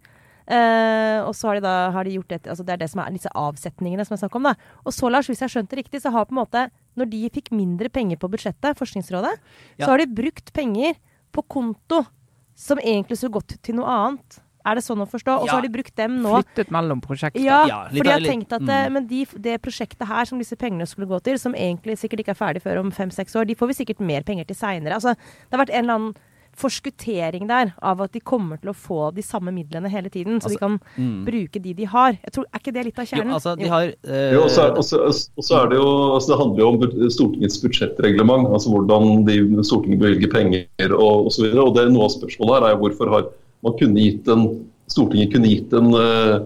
[0.46, 3.00] Uh, og så har de da har de gjort det, altså det er det som
[3.02, 4.46] er disse avsetningene som jeg snakk om.
[4.46, 4.52] da.
[4.86, 7.10] Og så, Lars, hvis jeg har skjønt det riktig, så har på en måte, når
[7.10, 9.40] de fikk mindre penger på budsjettet, Forskningsrådet,
[9.80, 9.86] Ja.
[9.86, 10.94] så har de brukt penger
[11.34, 12.06] på konto
[12.54, 14.38] som egentlig skulle gått til noe annet.
[14.66, 15.34] Er det sånn å forstå?
[15.42, 15.56] Og så Ja.
[15.58, 16.44] har de brukt dem nå.
[16.44, 17.42] Flyttet mellom prosjekter.
[17.42, 18.94] Ja, Ja, litt for de har tenkt at eh, mm.
[18.94, 22.38] men de, det prosjektet her som disse pengene skulle gå til, som egentlig sikkert ikke
[22.38, 24.94] er ferdig før om fem-seks år, de får vi sikkert mer penger til seinere.
[24.94, 26.16] Altså, det har vært en eller annen
[26.60, 30.50] forskuttering der av at de kommer til å få de samme midlene hele tiden, så
[30.50, 31.26] de Altså, kan mm.
[31.28, 32.18] bruke de de har.
[32.24, 33.34] Jeg tror, Er ikke det litt av Jo, kjernen?
[33.36, 36.60] altså, de har eh, Jo, også er, og så- er det jo altså Det handler
[36.60, 38.48] jo om Stortingets budsjettreglement.
[38.54, 41.52] altså Hvordan de, Stortinget bevilger penger og osv.
[41.52, 43.26] Det noe av spørsmålet her er jo hvorfor har
[43.64, 46.40] man kunne gitt en, Stortinget kunne gitt en, eh,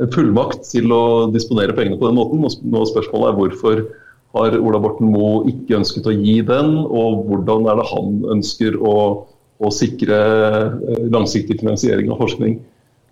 [0.00, 2.42] en fullmakt til å disponere pengene på den måten.
[2.42, 3.86] Og Noe av spørsmålet er hvorfor
[4.34, 8.78] har Ola Borten Moe ikke ønsket å gi den, og hvordan er det han ønsker
[8.80, 9.26] å,
[9.62, 12.60] å sikre eh, langsiktig finansiering av forskning.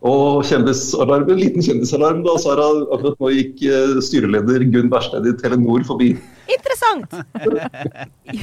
[0.00, 2.64] Og kjendisalarm, en liten kjendisalarm da, Sara.
[2.94, 6.14] Akkurat nå gikk eh, styreleder Gunn Wærsted i Telenor forbi.
[6.50, 7.12] Interessant!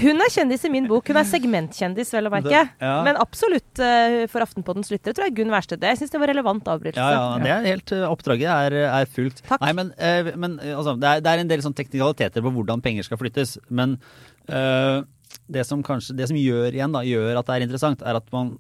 [0.04, 1.10] Hun er kjendis i min bok.
[1.10, 2.62] Hun er segmentkjendis, vel å merke.
[2.78, 2.94] Ja.
[3.08, 5.96] Men absolutt eh, for Aftenpoddens lyttere tror jeg Gunn Wærsted det.
[5.96, 7.10] Jeg syns det var relevant avbrytelse.
[7.18, 9.42] Ja, ja, det er helt Oppdraget er, er fullt.
[9.50, 9.66] Takk.
[9.66, 9.94] Nei, men,
[10.38, 13.58] men altså, det, er, det er en del sånn teknikaliteter på hvordan penger skal flyttes.
[13.74, 13.98] Men
[14.46, 15.02] eh,
[15.48, 18.32] det som kanskje, det som gjør igjen da, gjør at det er interessant, er at
[18.36, 18.56] man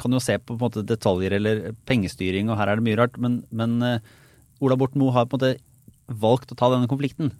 [0.00, 3.18] kan jo se på, på måte, detaljer eller pengestyring, og her er det mye rart.
[3.20, 3.98] Men, men uh,
[4.64, 7.34] Ola Borten Moe har på en måte valgt å ta denne konflikten.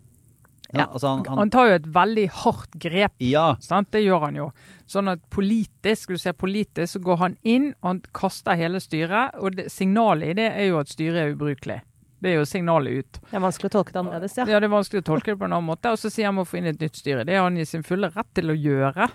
[0.68, 3.14] Ja, altså han, Han han, tar jo et veldig hardt grep.
[3.24, 3.88] ja, Sant?
[3.94, 4.48] Det gjør han jo.
[4.90, 9.38] Sånn at politisk, du ser politisk, så går han inn og han kaster hele styret.
[9.40, 11.80] Og det, signalet i det er jo at styret er ubrukelig.
[12.18, 13.20] Det er jo signalet ut.
[13.30, 14.46] Det er vanskelig å tolke det annerledes, ja.
[14.50, 15.92] Ja, Det er vanskelig å tolke det på en annen måte.
[15.94, 17.26] Og så sier han må få inn et nytt styre.
[17.28, 19.08] Det har han i sin fulle rett til å gjøre.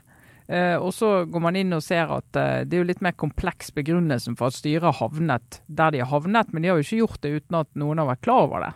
[0.48, 3.16] Eh, og så går man inn og ser at eh, det er jo litt mer
[3.16, 6.84] kompleks begrunnelsen for at styret har havnet der de har havnet, men de har jo
[6.88, 8.72] ikke gjort det uten at noen har vært klar over det.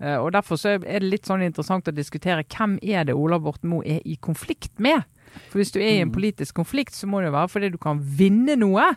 [0.00, 3.40] Eh, og Derfor så er det litt sånn interessant å diskutere hvem er det Ola
[3.42, 5.02] Borten Moe er i konflikt med.
[5.50, 7.78] For Hvis du er i en politisk konflikt, så må det jo være fordi du
[7.82, 8.88] kan vinne noe.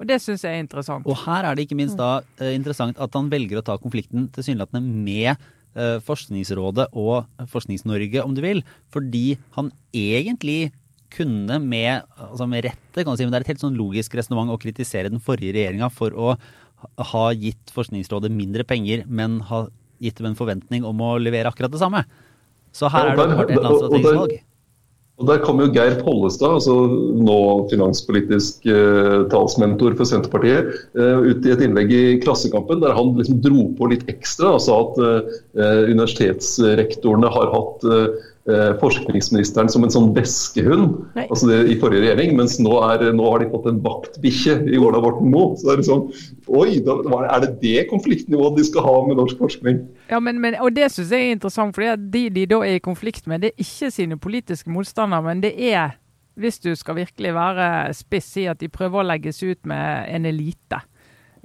[0.00, 1.06] Og det syns jeg er interessant.
[1.08, 4.26] Og her er det ikke minst da eh, interessant at han velger å ta konflikten
[4.34, 8.60] tilsynelatende med eh, Forskningsrådet og Forsknings-Norge, om du vil.
[8.92, 10.72] Fordi han egentlig
[11.16, 14.16] kunne med, altså med rette, kan du si, men det er et helt sånn logisk
[14.18, 16.34] resonnement å kritisere den forrige regjeringa for å
[17.12, 19.64] ha- gitt Forskningsrådet mindre penger, men ha
[20.02, 22.02] gitt dem en forventning om å levere akkurat det samme.
[22.76, 24.34] Så her er det åpenbart et eller annet strategisk valg.
[25.16, 26.74] Og Der kom jo Geir Pollestad, altså
[27.24, 27.38] nå
[27.70, 33.40] finanspolitisk eh, talsmentor for Senterpartiet, eh, ut i et innlegg i Klassekampen der han liksom
[33.44, 38.34] dro på litt ekstra og sa at eh, universitetsrektorene har hatt eh, eh,
[38.80, 43.42] forskningsministeren som en sånn veskehund altså det, i forrige regjering, mens nå, er, nå har
[43.42, 45.56] de fått en vaktbikkje i Ola Borten Moe.
[45.58, 46.04] Så det er liksom,
[46.46, 49.82] Oi, da, er det det konfliktnivået de skal ha med norsk forskning?
[50.12, 52.82] Ja, men, men, og det syns jeg er interessant, for de de da er i
[52.84, 55.96] konflikt med, det er ikke sine politiske motstandere, men det er,
[56.38, 60.28] hvis du skal virkelig være spiss, si at de prøver å legges ut med en
[60.28, 60.82] elite.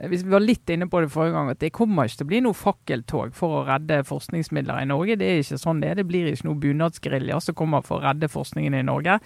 [0.09, 2.31] Hvis Vi var litt inne på det forrige gang, at det kommer ikke til å
[2.31, 5.17] bli noe fakkeltog for å redde forskningsmidler i Norge.
[5.19, 5.99] Det er ikke sånn det er.
[6.01, 9.19] Det blir ikke noe bunadsgerilja som kommer for å redde forskningen i Norge.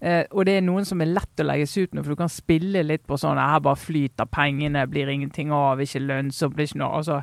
[0.00, 2.30] Eh, og det er noen som er lett å legges ut med, for du kan
[2.30, 6.78] spille litt på sånn Her bare flyter pengene, blir ingenting av, ikke lønnsomt, blir ikke
[6.84, 7.16] noe altså,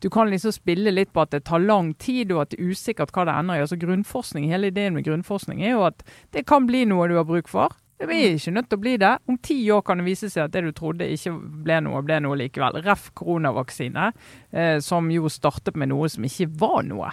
[0.00, 2.72] Du kan liksom spille litt på at det tar lang tid, og at det er
[2.72, 3.66] usikkert hva det ender i.
[3.66, 6.00] Altså grunnforskning, Hele ideen med grunnforskning er jo at
[6.32, 7.76] det kan bli noe du har bruk for.
[8.02, 9.10] Det er ikke nødt til å bli det.
[9.30, 12.18] Om ti år kan det vise seg at det du trodde ikke ble noe, ble
[12.24, 12.80] noe likevel.
[12.82, 13.10] Ref.
[13.14, 14.10] koronavaksine,
[14.50, 17.12] eh, som jo startet med noe som ikke var noe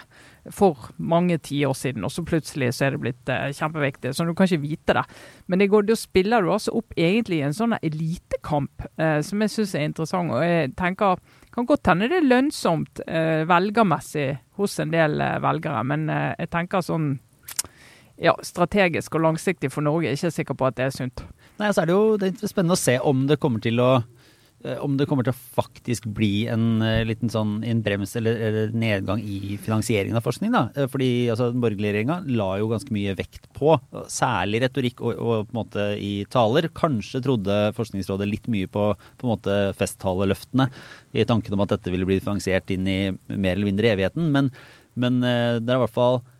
[0.50, 4.14] for mange tiår siden, og så plutselig så er det blitt eh, kjempeviktig.
[4.16, 5.04] Så du kan ikke vite det.
[5.46, 9.54] Men det går, da spiller du altså opp egentlig en sånn elitekamp eh, som jeg
[9.54, 10.34] syns er interessant.
[10.34, 11.20] og jeg tenker
[11.54, 14.28] kan godt hende det er lønnsomt eh, velgermessig
[14.60, 17.12] hos en del eh, velgere, men eh, jeg tenker sånn
[18.20, 20.08] ja, strategisk og langsiktig for Norge.
[20.08, 21.26] Jeg er ikke sikker på at det er sunt.
[21.60, 23.90] Nei, så er det jo det er spennende å se om det kommer til å
[24.64, 28.40] eh, om det kommer til å faktisk bli en uh, liten sånn en brems eller,
[28.48, 30.52] eller, nedgang i finansieringen av forskning.
[30.52, 30.62] da.
[30.76, 33.76] Eh, fordi altså, Den borgerlige regjeringa la jo ganske mye vekt på,
[34.12, 36.68] særlig retorikk og, og, på en måte i taler.
[36.76, 40.68] Kanskje trodde Forskningsrådet litt mye på på en måte festtaleløftene
[41.16, 43.00] i tanken om at dette ville bli finansiert inn i
[43.32, 44.28] mer eller mindre evigheten.
[44.32, 44.52] Men,
[45.00, 46.39] men det er i hvert fall Eh,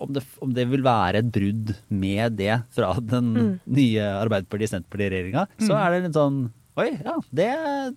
[0.00, 3.52] om det, om det, vil være et brudd med det fra den mm.
[3.76, 5.66] nye Arbeiderparti-Senterparti-regjeringa, mm.
[5.68, 6.42] så er det litt sånn
[6.80, 7.18] Oi, ja.
[7.28, 7.48] Det,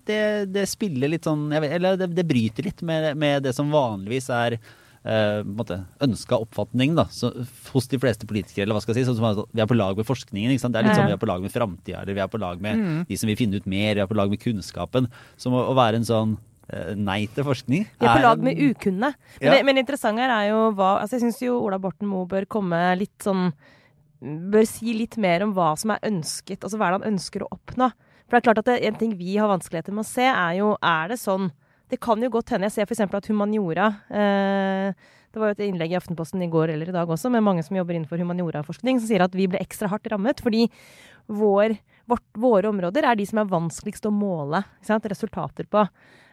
[0.04, 3.70] det, det spiller litt sånn vet, Eller det, det, bryter litt med, med, det som
[3.72, 7.30] vanligvis er eh, ønska oppfatning da, så,
[7.72, 8.66] hos de fleste politikere.
[8.66, 10.52] eller hva skal jeg si, sånn som Vi er på lag med forskningen.
[10.52, 10.76] ikke sant?
[10.76, 12.60] Det er litt sånn Vi er på lag med framtida, eller vi er på lag
[12.60, 13.00] med mm.
[13.08, 15.08] de som vil finne ut mer, vi er på lag med kunnskapen.
[15.40, 16.55] Som å, å være en sånn Eh,
[16.98, 17.86] nei til forskning.
[18.00, 19.12] Vi er på lag med ukunne.
[19.14, 19.54] Men, ja.
[19.54, 22.48] det, men interessant her er jo hva altså Jeg syns jo Ola Borten Moe bør
[22.50, 23.52] komme litt sånn
[24.16, 27.44] Bør si litt mer om hva som er ønsket, altså hva er det han ønsker
[27.44, 27.90] å oppnå.
[28.24, 30.56] For det er klart at det, En ting vi har vanskeligheter med å se, er
[30.58, 31.50] jo Er det sånn
[31.92, 33.04] Det kan jo godt hende Jeg ser f.eks.
[33.06, 37.10] at humaniora eh, det var jo et innlegg i Aftenposten i går eller i dag
[37.12, 40.40] også, med mange som jobber innenfor humanioraforskning, som sier at vi ble ekstra hardt rammet
[40.40, 40.62] fordi
[41.28, 41.74] vår,
[42.08, 45.84] vårt, våre områder er de som er vanskeligst å måle resultater på.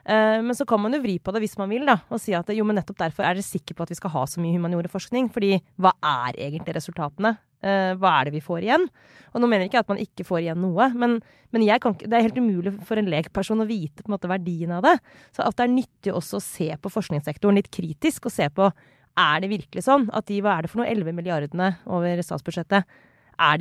[0.04, 2.34] Uh, men så kan man jo vri på det hvis man vil, da, og si
[2.36, 4.58] at jo, men nettopp derfor er dere sikre på at vi skal ha så mye
[4.58, 5.30] humanioreforskning.
[5.34, 7.38] Fordi hva er egentlig resultatene?
[7.64, 8.88] Uh, hva er det vi får igjen?
[9.32, 11.20] Og nå mener jeg ikke at man ikke får igjen noe, men,
[11.56, 14.74] men kan, det er helt umulig for en lekperson å vite på en måte verdien
[14.76, 14.98] av det.
[15.36, 18.68] Så at det er nyttig også å se på forskningssektoren litt kritisk, og se på
[19.14, 22.96] er det virkelig sånn at de, hva er det for noe, 11 milliardene over statsbudsjettet,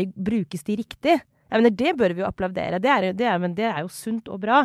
[0.00, 1.16] de, brukes de riktig?
[1.52, 2.80] Jeg mener, Det bør vi jo applaudere.
[2.80, 4.62] Det er, det er, det er jo sunt og bra.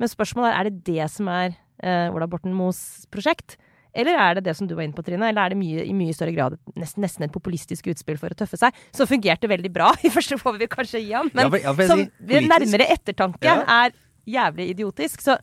[0.00, 1.52] Men spørsmålet er er det det som er
[1.84, 3.58] eh, Ola Borten Moes prosjekt?
[3.90, 5.30] Eller er det det som du var inne på, Trine?
[5.32, 8.38] Eller er det mye, i mye større grad nesten, nesten et populistisk utspill for å
[8.38, 8.76] tøffe seg?
[8.94, 11.74] Som fungerte veldig bra i første får vi kanskje gi ham, men ja, for, ja,
[11.74, 13.64] for som ved nærmere ettertanke ja.
[13.66, 13.98] er
[14.30, 15.24] jævlig idiotisk.
[15.26, 15.36] Så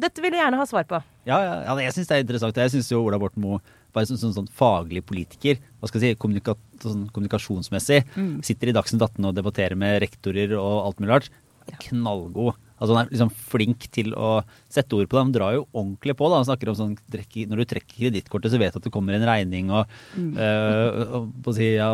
[0.00, 1.02] dette vil jeg gjerne ha svar på.
[1.28, 2.64] Ja, ja jeg syns det er interessant.
[2.64, 3.60] Jeg syns jo Ola Borten Moe
[3.92, 8.38] bare som sånn, sånn, faglig politiker, hva skal jeg si, kommunika sånn, kommunikasjonsmessig, mm.
[8.46, 11.28] sitter i Dagsnytt 18 og debatterer med rektorer og alt mulig rart.
[11.84, 12.56] Knallgod.
[12.82, 14.32] Altså Han er liksom flink til å
[14.72, 15.22] sette ord på det.
[15.22, 16.26] Han drar jo ordentlig på.
[16.26, 19.14] da, Han snakker om sånn, Når du trekker kredittkortet, så vet du at det kommer
[19.14, 19.70] en regning.
[19.70, 20.32] og, mm.
[20.34, 21.92] øh, og si, ja,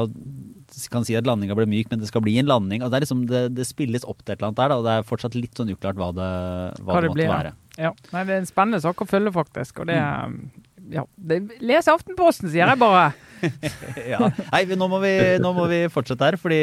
[0.92, 2.82] kan si at landinga ble myk, men det skal bli en landing.
[2.82, 4.96] Altså Det, liksom, det, det spilles opp til et eller annet der, da, og det
[4.96, 6.30] er fortsatt litt sånn uklart hva det,
[6.80, 7.52] hva hva det måtte blir, være.
[7.78, 7.92] Ja.
[8.14, 9.82] Nei, Det er en spennende sak å følge, faktisk.
[9.82, 10.38] og det mm.
[10.96, 11.04] ja,
[11.60, 13.12] Les Aftenposten, sier jeg bare.
[14.12, 14.32] ja.
[14.50, 16.62] Nei, nå må, vi, nå må, vi, fortsette her, fordi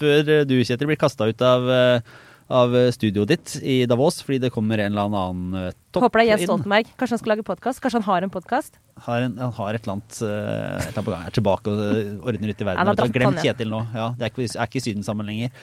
[0.00, 2.18] før du, Kjetil, blir kasta ut av uh,
[2.50, 6.24] av studioet ditt i Davos, fordi det kommer en eller annen uh, topp Håper det
[6.24, 6.90] er Jens Stoltenberg.
[6.98, 7.82] Kanskje han skal lage podkast?
[7.82, 8.78] Kanskje han har en podkast?
[9.06, 11.26] Han har et eller annet, uh, et eller annet på gang.
[11.28, 12.80] Er tilbake og uh, ordner ute i verden.
[12.82, 13.82] Han har glemt Kjetil nå.
[13.94, 15.54] Ja, det er ikke, er ikke i Syden sammen lenger.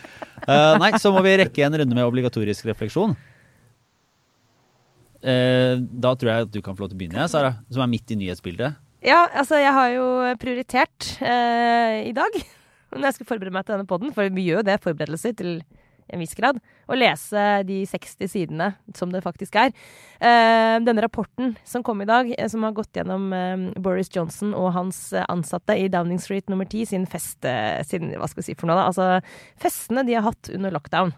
[0.46, 3.18] Uh, nei, så må vi rekke en runde med obligatorisk refleksjon.
[5.28, 8.14] da tror jeg at du kan få lov til å begynne, Sara, som er midt
[8.14, 8.78] i nyhetsbildet.
[9.04, 10.06] Ja, altså jeg har jo
[10.40, 12.38] prioritert i dag
[12.94, 15.52] når jeg skal forberede meg til denne poden, for vi gjør jo det, forberedelser til
[16.14, 19.74] en viss grad, og lese de 60 sidene som det faktisk er.
[20.22, 24.56] Uh, denne rapporten som kom i dag, eh, som har gått gjennom uh, Boris Johnson
[24.58, 27.46] og hans ansatte i Downing Street nummer 10 sin fest
[27.88, 28.88] Sin, hva skal vi si for noe, da?
[28.90, 31.12] Altså festene de har hatt under lockdown.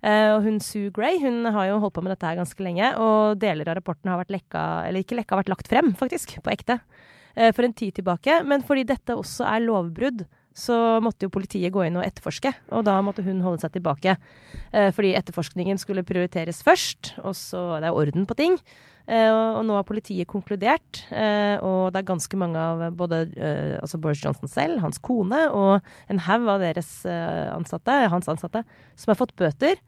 [0.00, 3.36] Og hun Sue Gray hun har jo holdt på med dette her ganske lenge, og
[3.42, 6.52] deler av rapporten har vært lekka, eller ikke lekka, har vært lagt frem, faktisk, på
[6.54, 6.78] ekte,
[7.36, 8.38] for en tid tilbake.
[8.48, 10.24] Men fordi dette også er lovbrudd
[10.56, 12.52] så måtte jo politiet gå inn og etterforske.
[12.74, 14.16] Og da måtte hun holde seg tilbake.
[14.72, 18.58] Eh, fordi etterforskningen skulle prioriteres først, og så Det er orden på ting.
[19.10, 23.78] Eh, og, nå har politiet konkludert, eh, og det er ganske mange av både eh,
[23.80, 25.80] altså Boris Johnson selv, hans kone og
[26.12, 28.62] en haug av deres eh, ansatte, hans ansatte,
[28.94, 29.80] som har fått bøter.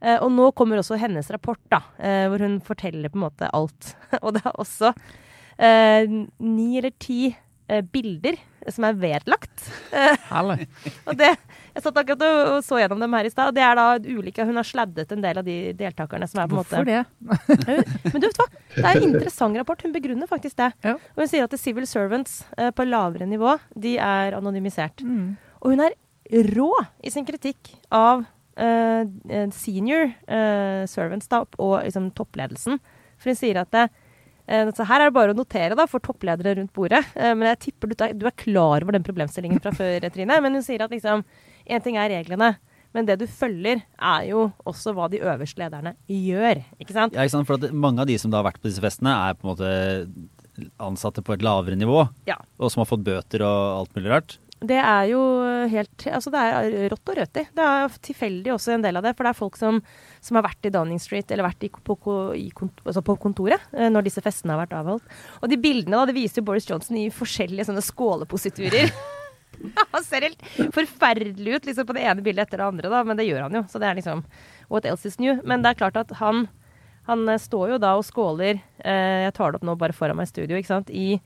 [0.00, 1.84] Eh, og nå kommer også hennes rapport, da,
[2.30, 3.94] hvor hun forteller på en måte alt.
[4.24, 4.94] og det er også
[5.54, 7.28] ni eller ti
[7.92, 8.36] bilder
[8.72, 9.64] som er vedlagt.
[9.94, 10.32] Eh,
[11.08, 11.28] og det,
[11.74, 13.52] jeg satt akkurat og, så gjennom dem her i stad.
[13.52, 16.48] og Det er da ulike Hun har sladdet en del av de deltakerne som er
[16.50, 18.08] på en måte Hvorfor det?
[18.10, 18.46] Men du vet hva?
[18.74, 19.84] Det er en interessant rapport.
[19.86, 20.72] Hun begrunner faktisk det.
[20.82, 20.96] Ja.
[21.14, 25.04] Og hun sier at civil servants eh, på lavere nivå, de er anonymisert.
[25.06, 25.36] Mm.
[25.62, 25.94] Og hun er
[26.56, 26.70] rå
[27.06, 28.24] i sin kritikk av
[28.58, 32.82] eh, eh, senior eh, servants da, og liksom, toppledelsen.
[33.20, 34.00] For hun sier at det, eh,
[34.46, 37.00] så her er det bare å notere da, for toppledere rundt bordet.
[37.16, 40.36] Eh, men jeg tipper du, du er klar over den problemstillingen fra før, Trine.
[40.44, 41.24] Men hun sier at liksom,
[41.66, 42.54] en ting er reglene.
[42.94, 46.60] Men det du følger, er jo også hva de øverste lederne gjør.
[46.78, 47.16] Ikke sant?
[47.16, 47.48] Ja, ikke sant?
[47.48, 49.54] For at mange av de som da har vært på disse festene, er på en
[49.56, 49.72] måte
[50.78, 52.36] ansatte på et lavere nivå, Ja.
[52.62, 54.36] og som har fått bøter og alt mulig rart.
[54.64, 55.20] Det er jo
[55.70, 57.44] helt Altså, det er rått og rødt i.
[57.56, 59.14] Det er tilfeldig også en del av det.
[59.16, 59.80] For det er folk som,
[60.24, 61.96] som har vært i Downing Street, eller vært i, på,
[62.38, 62.46] i,
[62.84, 65.18] altså på kontoret, eh, når disse festene har vært avholdt.
[65.42, 68.92] Og de bildene da, det viser jo Boris Johnson i forskjellige sånne skålepositurer.
[69.94, 70.42] Han ser helt
[70.74, 73.54] forferdelig ut liksom på det ene bildet etter det andre, da, men det gjør han
[73.54, 73.62] jo.
[73.70, 74.24] Så det er liksom
[74.72, 75.38] What else is new?
[75.46, 76.46] Men det er klart at han,
[77.08, 80.18] han eh, står jo da og skåler eh, Jeg tar det opp nå bare foran
[80.18, 80.90] meg i studio, ikke sant.
[80.90, 81.20] I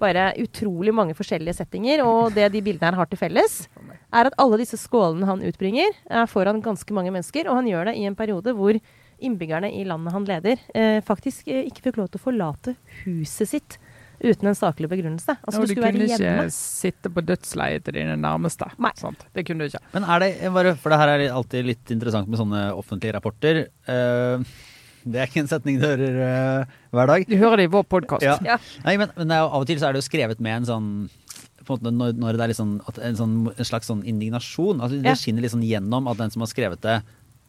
[0.00, 2.04] bare utrolig mange forskjellige settinger.
[2.06, 3.64] Og det de bildene her har til felles,
[4.14, 7.48] er at alle disse skålene han utbringer, er foran ganske mange mennesker.
[7.48, 8.78] Og han gjør det i en periode hvor
[9.24, 13.50] innbyggerne i landet han leder, eh, faktisk eh, ikke fikk lov til å forlate huset
[13.50, 13.78] sitt
[14.24, 15.36] uten en saklig begrunnelse.
[15.42, 18.68] Altså, ja, du du kunne ikke sitte på dødsleiet til dine nærmeste.
[18.82, 18.92] Nei.
[18.98, 19.26] Sant?
[19.36, 19.82] Det kunne du ikke.
[19.94, 23.66] Men er det bare, For det her er alltid litt interessant med sånne offentlige rapporter.
[23.90, 24.54] Eh,
[25.04, 26.14] det er ikke en setning du hører
[26.64, 27.26] uh, hver dag.
[27.28, 28.24] Du hører det i vår podkast.
[28.24, 28.38] Ja.
[28.44, 28.56] Ja.
[28.86, 30.68] Nei, men, men det er av og til så er det jo skrevet med en
[30.70, 30.88] sånn
[31.64, 34.02] på en måte når, når det er litt sånn, at en, sånn, en slags sånn
[34.04, 34.82] indignasjon.
[34.84, 35.16] Altså, det Ja.
[35.16, 36.98] skinner litt sånn gjennom at den som har skrevet det,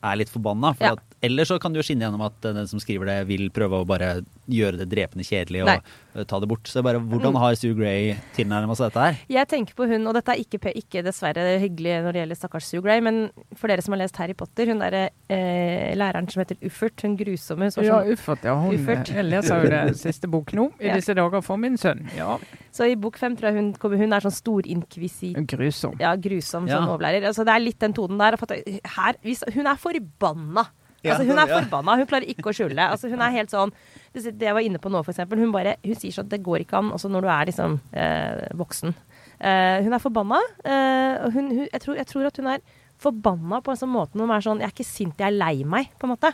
[0.05, 0.71] er litt forbanna.
[0.77, 0.91] For Ja.
[0.95, 3.81] at, ellers så kan det jo skinne gjennom at den som skriver det, vil prøve
[3.81, 5.77] å bare gjøre det drepende kjedelig og Nei.
[6.15, 6.67] eh, ta det bort.
[6.69, 9.19] Så bare, hvordan har Sue Gray tilnærma seg dette her?
[9.35, 12.69] Jeg tenker på hun, og dette er ikke, ikke dessverre hyggelig når det gjelder stakkars
[12.71, 16.43] Sue Gray, men for dere som har lest Harry Potter, hun derre eh, læreren som
[16.43, 18.45] heter Uffert, hun grusomme hun som Ja, sånn- uffert.
[18.45, 19.09] Ja, hun, Uffert.
[19.15, 20.95] Jeg leser jo det siste bok nå, i Ja.
[20.99, 22.05] disse dager, for min sønn.
[22.15, 22.37] Ja,
[22.75, 25.37] Så i bok fem tror jeg hun, kommer- hun er sånn storinkvisit...
[25.47, 25.95] Grusom.
[25.99, 26.77] Ja, grusom Ja.
[26.79, 27.23] sånn overlærer.
[27.29, 28.35] Altså, det er litt den tonen der.
[28.37, 30.65] For at her, hvis, hun er forbanna.
[31.13, 31.97] Altså, hun er forbanna.
[31.99, 32.87] Hun klarer ikke å skjule det.
[32.87, 33.73] Altså, hun er helt sånn
[34.15, 35.41] Det jeg var inne på nå, eksempel.
[35.43, 37.77] Hun, bare, hun sier sånn at det går ikke an, også når du er liksom
[37.91, 38.95] eh, voksen.
[39.39, 40.41] Eh, hun er forbanna.
[40.63, 42.63] Eh, hun, hun, jeg, tror, jeg tror at hun er
[43.01, 45.35] forbanna på en sånn måte når hun er sånn Jeg er ikke sint, jeg er
[45.35, 46.31] lei meg, på en måte.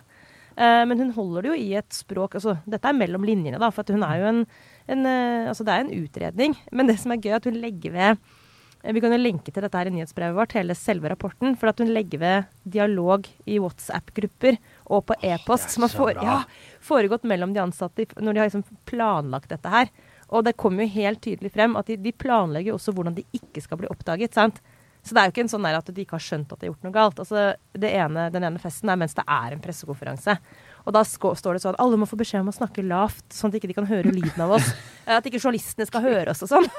[0.55, 3.69] Eh, men hun holder det jo i et språk altså, Dette er mellom linjene, da,
[3.71, 4.41] for hun er jo en,
[4.91, 6.55] en eh, Altså, det er en utredning.
[6.71, 8.31] Men det som er gøy, at hun legger ved
[8.83, 11.53] vi kan jo lenke til dette her i nyhetsbrevet vårt, hele selve rapporten.
[11.59, 14.57] For at hun legger ved dialog i WhatsApp-grupper
[14.89, 16.39] og på e-post som har fore, ja,
[16.81, 19.91] foregått mellom de ansatte når de har liksom planlagt dette her.
[20.31, 23.27] Og det kommer jo helt tydelig frem at de, de planlegger jo også hvordan de
[23.37, 24.33] ikke skal bli oppdaget.
[24.33, 24.61] sant?
[25.03, 26.73] Så det er jo ikke en sånn at de ikke har skjønt at de har
[26.73, 27.21] gjort noe galt.
[27.23, 30.37] Altså, det ene, Den ene festen er mens det er en pressekonferanse.
[30.85, 33.57] Og da står det sånn alle må få beskjed om å snakke lavt, sånn at
[33.57, 34.71] de ikke kan høre lyden av oss.
[35.05, 36.69] Eh, At ikke journalistene skal høre oss og sånn.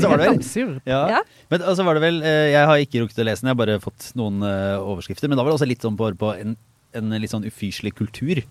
[0.00, 0.74] Så var det vel.
[0.88, 1.00] Ja.
[1.16, 1.22] Ja.
[1.52, 3.62] Men altså var det vel, eh, Jeg har ikke rukket å lese den, jeg har
[3.62, 5.30] bare fått noen eh, overskrifter.
[5.30, 6.56] Men da var det også litt sånn på, på en,
[6.98, 8.42] en litt sånn ufyselig kultur.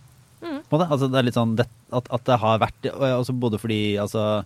[0.44, 0.60] Mm.
[0.74, 4.44] Altså det er litt sånn det, at, at det har vært altså Både fordi altså,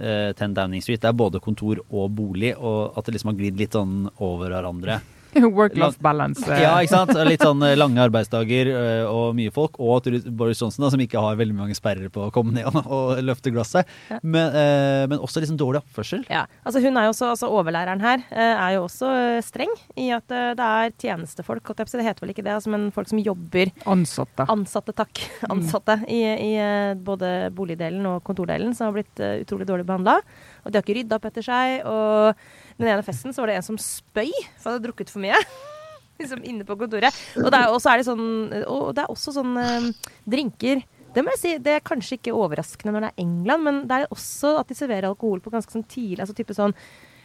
[0.00, 3.38] eh, 10 Downing Street det er både kontor og bolig, og at det liksom har
[3.38, 5.00] glidd litt sånn over hverandre.
[5.58, 6.42] Work-life balance.
[6.48, 6.62] eh.
[6.64, 7.14] Ja, ikke sant?
[7.28, 9.80] Litt sånn eh, lange arbeidsdager eh, og mye folk.
[9.82, 13.16] Og Boris Johnson, da, som ikke har veldig mange sperrer på å komme ned og,
[13.26, 13.88] løfte glasset.
[14.10, 14.20] Ja.
[14.22, 16.26] Men, eh, men også liksom dårlig oppførsel.
[16.32, 19.08] Ja, altså hun er jo også, altså Overlæreren her er jo også
[19.44, 21.72] streng i at det er tjenestefolk.
[21.76, 24.46] Det heter vel ikke det, altså, men folk som jobber Ansatte.
[24.52, 25.22] Ansatte, takk.
[25.52, 30.18] Ansatte i, i eh, både boligdelen og kontordelen som har blitt utrolig dårlig behandla.
[30.64, 31.86] Og de har ikke rydda opp etter seg.
[31.86, 35.24] Og den ene festen så var det en som spøy, for han hadde drukket for
[35.24, 35.38] mye.
[36.20, 37.16] liksom inne på kontoret.
[37.40, 38.28] Og det er, også er det sånn,
[38.72, 39.88] og det er også sånn eh,
[40.28, 40.84] drinker
[41.16, 43.96] det må jeg si, det er kanskje ikke overraskende når det er England, men det
[43.96, 46.20] er også at de serverer alkohol på ganske sånn tidlig.
[46.20, 46.74] altså type sånn,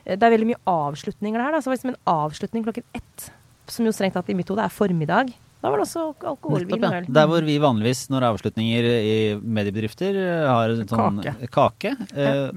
[0.06, 1.52] eh, Det er veldig mye avslutninger der.
[1.52, 3.32] da, så det var liksom En avslutning klokken ett,
[3.68, 5.34] som jo strengt tatt i mitt hode er formiddag.
[5.62, 7.14] Da var det også alkoholvin Nettopp, ja.
[7.20, 11.50] Der hvor vi vanligvis, når det er avslutninger i mediebedrifter, eh, har en sånn Kake.
[11.54, 12.48] kake eh,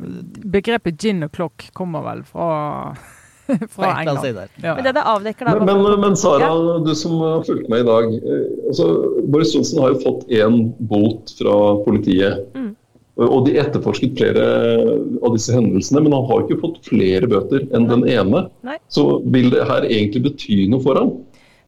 [0.55, 2.95] Begrepet gin og klokk kommer vel fra,
[3.75, 4.49] fra England.
[4.63, 4.73] Ja.
[4.79, 6.49] Men det det avdekker, da Men, men, men Sara,
[6.81, 8.09] du som har fulgt med i dag.
[8.15, 8.89] eh, Altså,
[9.29, 12.41] Boris Johnsen har jo fått én bot fra politiet.
[12.57, 12.73] Mm.
[13.21, 14.43] Og de etterforsket flere
[15.23, 18.47] av disse hendelsene, men han har ikke fått flere bøter enn den ene.
[18.67, 18.81] Nei.
[18.91, 21.13] Så vil det her egentlig bety noe for ham?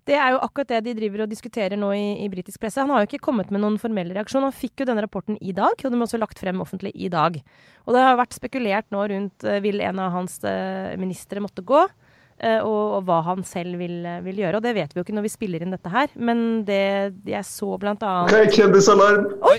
[0.06, 2.78] Det er jo akkurat det de driver og diskuterer nå i, i britisk presse.
[2.78, 4.44] Han har jo ikke kommet med noen formell reaksjon.
[4.46, 7.10] Han fikk jo denne rapporten i dag, og den ble også lagt frem offentlig i
[7.10, 7.40] dag.
[7.86, 11.64] Og det har vært spekulert nå rundt uh, vil en av hans uh, ministre måtte
[11.66, 14.60] gå, uh, og, og, hva han selv vil, vil, gjøre.
[14.60, 16.84] Og det vet vi jo ikke når vi spiller inn dette her, men det
[17.26, 19.26] jeg så blant annet okay, kjendisalarm!
[19.50, 19.58] Oi!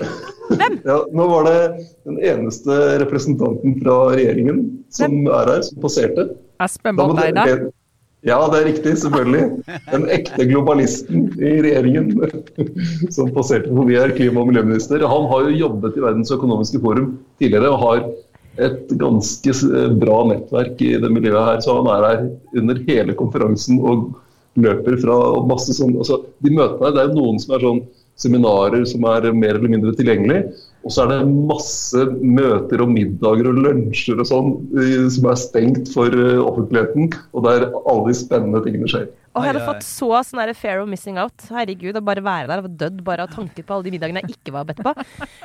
[0.54, 0.78] Hvem?
[0.88, 1.58] Ja, nå var det
[2.08, 4.64] den eneste representanten fra regjeringen
[4.96, 5.28] som Hvem?
[5.42, 6.30] er her, som passerte.
[6.64, 7.68] Espen Barth Eide?
[8.28, 9.44] Ja, det er riktig, selvfølgelig.
[9.88, 12.10] Den ekte globalisten i regjeringen
[13.16, 15.06] som passerte forbi her, klima- og miljøminister.
[15.08, 18.02] Han har jo jobbet i Verdens økonomiske forum tidligere og har
[18.68, 19.54] et ganske
[20.02, 21.62] bra nettverk i det miljøet her.
[21.64, 22.26] Så han er her
[22.60, 24.10] under hele konferansen og
[24.58, 25.18] løper fra
[25.48, 27.84] masse sånn altså, De møtene her, det er jo noen som er sånn
[28.18, 30.42] seminarer som er mer eller mindre tilgjengelig.
[30.86, 34.52] Og så er det masse møter og middager og lunsjer og sånn
[35.12, 39.10] som er stengt for eh, offentligheten, og der alle de spennende tingene skjer.
[39.38, 41.44] Og jeg hadde fått så sånn fair of missing out.
[41.54, 44.38] Herregud, å bare være der og dødd bare av tanker på alle de middagene jeg
[44.38, 44.96] ikke var bedt på.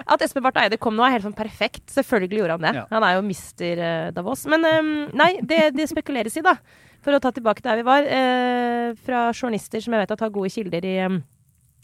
[0.06, 1.84] At Espen Barth Eide kom nå er helt sånn perfekt.
[1.92, 2.86] Selvfølgelig gjorde han det.
[2.94, 4.46] Han er jo mister uh, Davos.
[4.48, 4.64] Men
[5.12, 6.56] nei, det, det, spekuleres i, da.
[7.04, 8.08] For å ta tilbake der vi var.
[9.04, 10.96] Fra journalister som jeg vet at har gode kilder i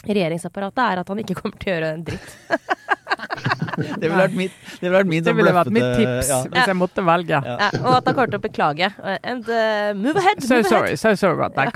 [0.06, 2.36] regjeringsapparatet, er at han ikke kommer til å gjøre en dritt.
[3.78, 6.38] det ville vært mitt, det ville vært min det ville vært mitt tips ja.
[6.52, 7.38] hvis jeg måtte velge.
[7.38, 7.56] Ja.
[7.64, 8.90] Ja, og at han kommer til å beklage.
[9.22, 10.42] And uh, move ahead!
[10.44, 11.74] So move sorry, so sorry about that.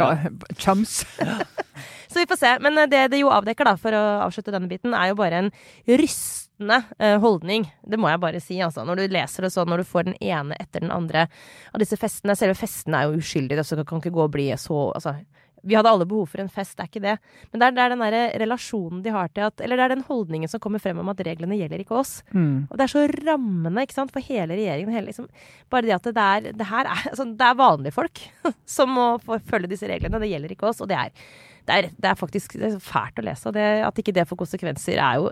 [0.58, 1.02] Chums.
[2.12, 2.56] Så vi får se.
[2.60, 5.44] Men uh, det det jo avdekker, da, for å avslutte denne biten, er jo bare
[5.46, 5.52] en
[5.88, 7.66] rystende uh, holdning.
[7.88, 8.84] Det må jeg bare si, altså.
[8.88, 11.26] Når du leser det sånn, når du får den ene etter den andre
[11.72, 12.36] av disse festene.
[12.38, 15.16] Selve festene er jo uskyldige, så det kan ikke gå og bli så altså,
[15.62, 17.14] vi hadde alle behov for en fest, det er ikke det.
[17.52, 19.94] Men det er, det er den der relasjonen de har til at Eller det er
[19.94, 22.16] den holdningen som kommer frem om at reglene gjelder ikke oss.
[22.34, 22.66] Mm.
[22.68, 24.94] Og det er så rammende ikke sant, for hele regjeringen.
[24.94, 25.30] Hele, liksom,
[25.70, 28.24] bare det at det, er, det her er, altså, det er vanlige folk
[28.76, 30.20] som må følge disse reglene.
[30.22, 30.82] Det gjelder ikke oss.
[30.82, 31.24] Og det er,
[31.70, 33.50] det er, det er faktisk det er fælt å lese.
[33.50, 35.30] Og at ikke det får konsekvenser, er jo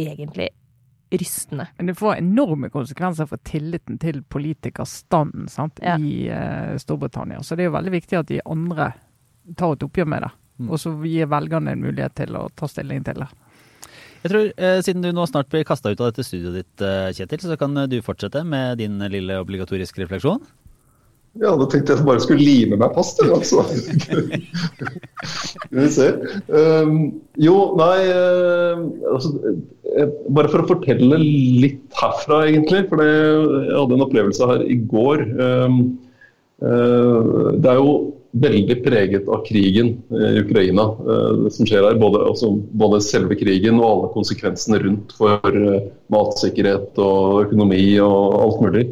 [0.00, 0.52] egentlig
[1.10, 1.66] rystende.
[1.76, 5.48] Men det får enorme konsekvenser for tilliten til politikerstanden
[5.82, 5.96] ja.
[5.98, 7.42] i uh, Storbritannia.
[7.42, 8.92] Så det er jo veldig viktig at de andre
[9.56, 10.32] ta et oppgjør med det.
[10.60, 10.70] Mm.
[10.70, 13.30] Og så gir velgerne en mulighet til å ta stilling til det.
[14.20, 17.12] Jeg tror, eh, Siden du nå snart blir kasta ut av dette studioet ditt, eh,
[17.16, 20.42] Kjetil, så kan du fortsette med din lille obligatoriske refleksjon.
[21.38, 23.62] Ja, da tenkte jeg at jeg bare skulle lime meg fast, altså.
[25.22, 26.08] Skal vi se.
[26.50, 26.96] Um,
[27.38, 28.82] jo, nei uh,
[29.14, 29.54] altså,
[30.34, 32.82] Bare for å fortelle litt herfra, egentlig.
[32.90, 35.22] For jeg hadde en opplevelse her i går.
[35.38, 35.80] Um,
[36.62, 37.94] uh, det er jo
[38.32, 40.82] veldig preget av krigen eh, i Ukraina.
[40.82, 45.56] Eh, det som skjer her, både, altså, både, selve krigen og alle konsekvensene rundt for
[45.58, 48.90] eh, matsikkerhet og økonomi og alt mulig.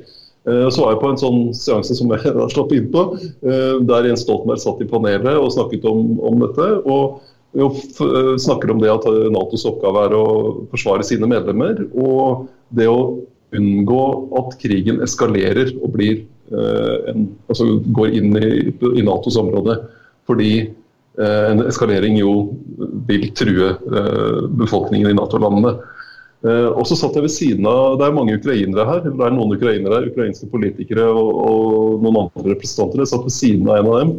[0.49, 3.03] Så var jeg på en sånn seanse som jeg har slapp inn på,
[3.43, 6.69] der Jens Stoltenberg satt i panelet og snakket om, om dette.
[6.89, 10.25] og snakker om det at Natos oppgave er å
[10.71, 11.83] forsvare sine medlemmer.
[11.93, 13.19] Og det å
[13.61, 14.01] unngå
[14.41, 16.23] at krigen eskalerer og blir
[16.53, 19.79] en, altså går inn i, i, Natos område.
[20.29, 22.33] Fordi eh, en eskalering jo
[23.09, 25.79] vil true eh, befolkningen i Nato-landene.
[26.39, 29.01] Og så satt jeg ved siden av, Det er mange ukrainere her.
[29.03, 33.03] det er noen ukrainere her, Ukrainske politikere og, og noen andre representanter.
[33.03, 34.13] Jeg satt ved siden av en av dem.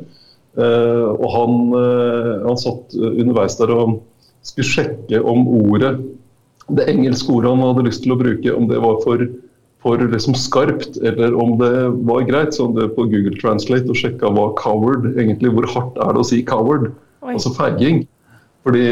[1.13, 1.53] og han,
[2.43, 4.01] han satt underveis der og
[4.43, 5.93] skulle sjekke om ordet
[6.75, 9.23] Det engelske ordet han hadde lyst til å bruke, om det var for
[9.83, 11.73] for liksom skarpt, eller om det
[12.07, 12.53] var greit.
[12.55, 16.27] Så det på Google Translate og sjekka hva 'coward' egentlig, hvor hardt er det å
[16.27, 16.91] si 'coward',
[17.23, 17.33] Oi.
[17.33, 18.05] altså feiging.
[18.67, 18.85] Fordi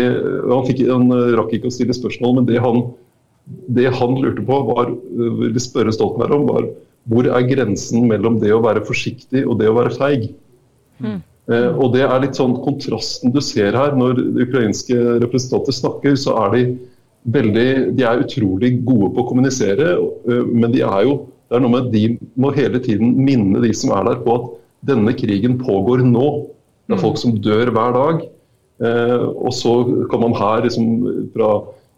[0.48, 2.86] han, fikk, han, rakk ikke å stille spørsmål, men det han,
[3.76, 6.70] det han lurte på, var, ville spørre Stoltenberg om, var
[7.08, 10.30] hvor er grensen mellom det å være forsiktig og det å være feig?
[11.04, 11.20] Mm.
[11.48, 13.96] Eh, og Det er litt sånn kontrasten du ser her.
[13.96, 16.64] Når ukrainske representanter snakker, så er de
[17.34, 21.18] veldig, de er utrolig gode på å kommunisere, øh, men de er jo
[21.48, 24.34] det er noe med at de må hele tiden minne de som er der på
[24.36, 24.48] at
[24.90, 26.28] denne krigen pågår nå.
[26.88, 27.04] Det er mm.
[27.06, 28.26] folk som dør hver dag.
[28.84, 29.78] Eh, og så
[30.12, 30.90] kan man her liksom,
[31.32, 31.52] fra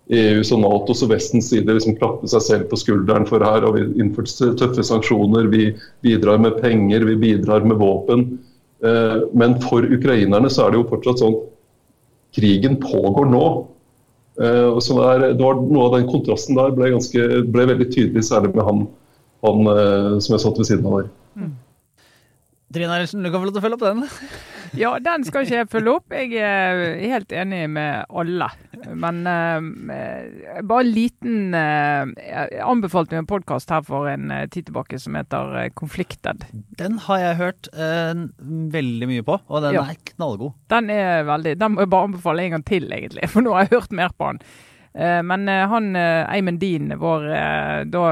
[0.10, 3.74] EUs og Natos og Vestens side liksom klappe seg selv på skulderen for her har
[3.76, 5.74] vi innført tøffe sanksjoner, vi
[6.06, 8.28] bidrar med penger, vi bidrar med våpen.
[8.86, 11.38] Eh, men for ukrainerne så er det jo fortsatt sånn
[12.38, 13.46] krigen pågår nå.
[14.40, 18.24] Uh, så der, det var Noe av den kontrasten der ble, ganske, ble veldig tydelig,
[18.30, 18.86] særlig med han,
[19.46, 21.10] han uh, som jeg satt ved siden av der.
[21.40, 21.58] Mm.
[22.74, 24.08] Trine Eilertsen, du kan få lov til å følge opp den.
[24.78, 26.14] Ja, den skal ikke jeg følge opp.
[26.14, 28.52] Jeg er helt enig med alle.
[28.94, 34.68] Men uh, bare en liten uh, Jeg anbefalte en podkast her for en eh, tid
[34.70, 36.46] tilbake som heter Konflikted.
[36.78, 38.14] Den har jeg hørt uh,
[38.78, 39.88] veldig mye på, og den Ja.
[39.90, 40.54] er knallgod.
[40.70, 43.66] Den er veldig Den må jeg bare anbefale en gang til, egentlig, for nå har
[43.66, 44.44] jeg hørt mer på den.
[44.94, 48.04] Eh, Men eh, han Eimen Dean, vår eh, da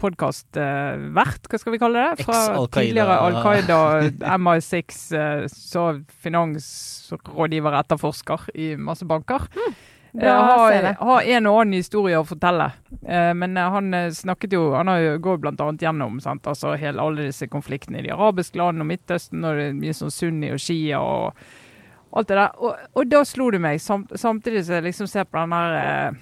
[0.00, 2.24] podkastvert, hva skal vi kalle det?
[2.26, 2.80] Fra Ex-Al-Qaida.
[2.80, 3.80] tidligere Al Qaida,
[4.42, 5.84] MI6, eh, så
[6.24, 9.46] finansrådgiver, etterforsker i masse banker.
[10.16, 12.70] Eh, har, har en og annen historie å fortelle.
[13.04, 16.46] Eh, men eh, han eh, snakket jo Han har jo gått blant annet gjennom sant?
[16.48, 19.96] Altså, hele, alle disse konfliktene i de arabiske landene og Midtøsten, og det er mye
[19.98, 21.46] sånn sunni og shia og
[22.16, 22.56] alt det der.
[22.62, 25.76] Og, og da slo det meg, samt, samtidig som jeg liksom ser på den der
[25.80, 26.18] eh,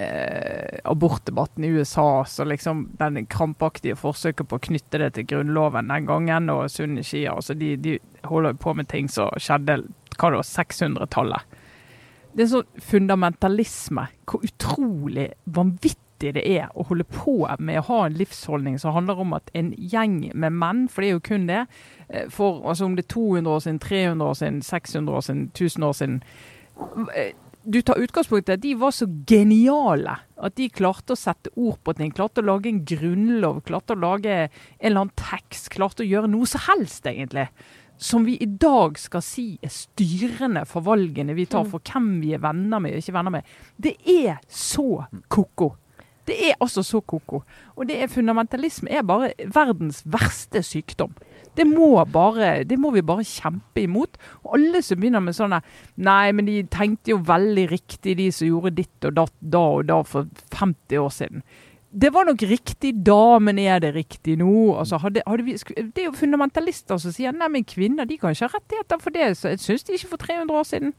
[0.00, 5.90] eh, abortdebatten i USA, så liksom den krampaktige forsøket på å knytte det til grunnloven
[5.92, 9.82] den gangen, og sunni shia, altså de, de holder på med ting som skjedde
[10.20, 11.58] hva da, 600-tallet.
[12.30, 14.04] Det er sånn fundamentalisme.
[14.28, 19.20] Hvor utrolig vanvittig det er å holde på med å ha en livsholdning som handler
[19.22, 21.64] om at en gjeng med menn, for det er jo kun det,
[22.08, 25.46] eh, for altså om det er 200 år siden, 300 år siden, 600 år siden,
[25.54, 26.18] 1000 år siden
[27.16, 31.50] eh, Du tar utgangspunkt i at de var så geniale at de klarte å sette
[31.60, 32.08] ord på ting.
[32.16, 34.48] Klarte å lage en grunnlov, klarte å lage en
[34.80, 37.50] eller annen tekst, klarte å gjøre noe som helst, egentlig
[38.00, 42.32] som vi i dag skal si er styrende for valgene vi tar for hvem vi
[42.32, 43.50] er venner med og ikke venner med.
[43.76, 45.74] Det er så ko-ko.
[46.28, 47.42] Det er altså så ko-ko.
[47.76, 51.14] Og det er fundamentalisme er bare verdens verste sykdom.
[51.56, 54.20] Det må, bare, det må vi bare kjempe imot.
[54.44, 55.62] Og alle som begynner med sånne
[56.00, 59.88] Nei, men de tenkte jo veldig riktig, de som gjorde ditt og datt da og
[59.90, 61.42] da for 50 år siden.
[61.90, 64.76] Det var nok riktig da, men er det riktig nå?
[64.78, 68.36] Altså, hadde, hadde vi, det er jo fundamentalister som sier nei, men kvinner de kan
[68.36, 69.32] ikke ha rettigheter for det.
[69.40, 70.94] Så jeg syns de ikke for 300 år siden.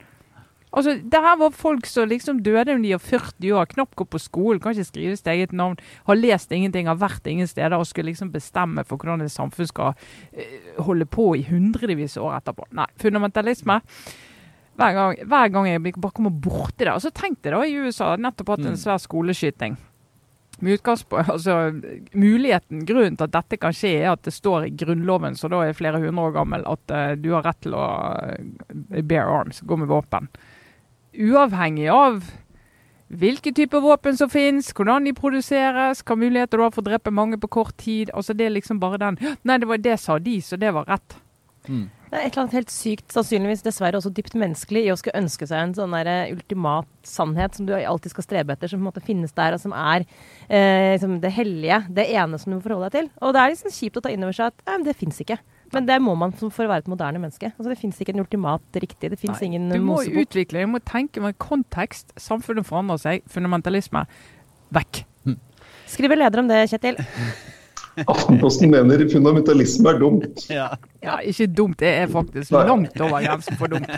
[0.74, 4.08] Altså, Det her var folk som liksom døde når de var 40 år, knapt går
[4.08, 5.76] på skolen, kan ikke skrive sitt eget navn,
[6.08, 9.68] har lest ingenting, har vært ingen steder og skulle liksom bestemme for hvordan et samfunn
[9.68, 9.94] skal
[10.32, 12.70] eh, holde på i hundrevis av år etterpå.
[12.72, 13.82] Nei, fundamentalisme.
[14.80, 16.94] Hver gang, hver gang jeg bare kommer borti det.
[16.96, 18.80] Og så tenkte jeg da i USA nettopp hatt en Mm.
[18.80, 19.76] svær skoleskyting.
[20.62, 21.56] Altså
[22.14, 25.64] Muligheten, grunnen til at dette kan skje, er at det står i Grunnloven, så da
[25.66, 29.62] er flere hundre år gammel, at uh, du har rett til å uh, bear arms,
[29.66, 30.28] gå med våpen.
[31.12, 32.22] Uavhengig av
[33.12, 37.12] hvilke typer våpen som finnes, hvordan de produseres, hva muligheter du har for å drepe
[37.12, 38.12] mange på kort tid.
[38.16, 40.88] altså Det er liksom bare den Nei, det var det sa de, så det var
[40.88, 41.18] rett.
[41.68, 41.90] Mm.
[42.12, 45.20] Det er et eller annet helt sykt, sannsynligvis dessverre også dypt menneskelig, i å skulle
[45.22, 48.82] ønske seg en sånn der eh, ultimat sannhet som du alltid skal strebe etter, som
[48.82, 50.04] på en måte finnes der, og som er
[50.50, 53.12] eh, liksom det hellige, det ene som du må forholde deg til.
[53.24, 55.40] Og det er liksom kjipt å ta inn over seg at eh, det fins ikke.
[55.72, 57.54] Men det må man for å være et moderne menneske.
[57.58, 59.12] Altså Det fins ikke en ultimat riktig.
[59.14, 60.28] Det fins ingen Du må mosebok.
[60.28, 62.12] utvikle, du må tenke med kontekst.
[62.20, 63.24] Samfunnet forandrer seg.
[63.32, 64.04] Fundamentalisme
[64.76, 65.06] vekk.
[65.92, 67.00] Skriver leder om det, Kjetil.
[68.08, 70.46] Aftenposten mener fundamentalisme er dumt.
[70.48, 70.70] Ja.
[71.04, 71.80] Ja, ikke dumt.
[71.82, 72.62] Det er faktisk Nei.
[72.70, 73.90] langt over grensen for dumt.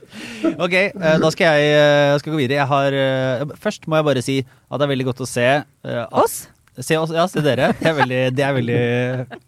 [0.60, 2.58] Ok, eh, da skal jeg jeg skal gå videre.
[2.60, 5.46] Jeg har, eh, først må jeg bare si at det er veldig godt å se
[5.46, 6.42] eh, at, Oss?
[6.84, 7.70] Se oss, ja, se dere.
[7.80, 8.80] Det er veldig, det er veldig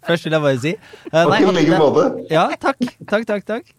[0.09, 0.73] Først vil jeg bare si
[1.13, 2.05] Uh, Takk i like måte.
[2.33, 2.81] Ja, takk.
[3.09, 3.71] Takk, takk, takk.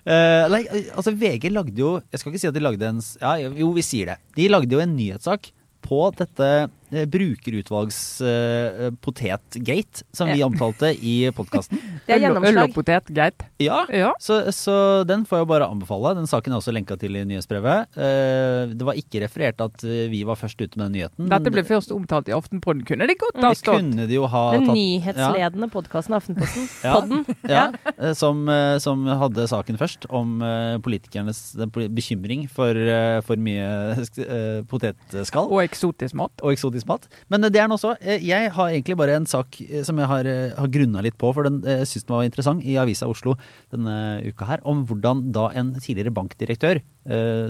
[0.00, 0.62] Uh, nei,
[0.96, 3.84] altså VG lagde jo Jeg skal ikke si at de lagde en Ja, jo, vi
[3.84, 4.16] sier det.
[4.38, 5.50] De lagde jo en nyhetssak
[5.84, 6.48] på dette
[6.92, 8.90] eh, brukerutvalgs eh,
[10.12, 11.78] som vi omtalte i podkasten.
[12.06, 12.74] Det er Øl Øl og gjennomslag.
[12.74, 13.42] potet, greit.
[13.62, 14.12] Ja, Ja.
[14.20, 16.14] så, så den får jeg bare anbefale.
[16.18, 17.86] Den saken er også lenka til i nyhetsbrevet.
[17.96, 21.28] Eh, det var ikke referert at vi var først ute med den nyheten.
[21.30, 22.84] Dette ble først omtalt i Aftenpodden.
[22.88, 23.80] Kunne det godt ha det stått?
[23.80, 26.68] kunne de jo ha Den tatt nyhetsledende podkasten Aftenposten.
[26.84, 26.94] Ja.
[27.00, 27.24] Podden.
[27.44, 27.64] ja,
[27.98, 28.12] ja.
[28.16, 28.46] som,
[28.80, 30.38] som hadde saken først, om
[30.82, 31.40] politikernes
[31.92, 32.74] bekymring for
[33.26, 33.68] for mye
[34.70, 36.32] potetskall Og eksotisk mat.
[36.42, 37.06] og eksotisk mat.
[37.32, 37.94] Men eh, det er den også.
[38.00, 41.32] Eh, Jeg har egentlig bare en sak eh, som jeg har, har grunna litt på,
[41.36, 43.36] for den syns den var interessant, i Avisa Oslo
[43.72, 46.80] denne uka her, om hvordan da en tidligere bankdirektør,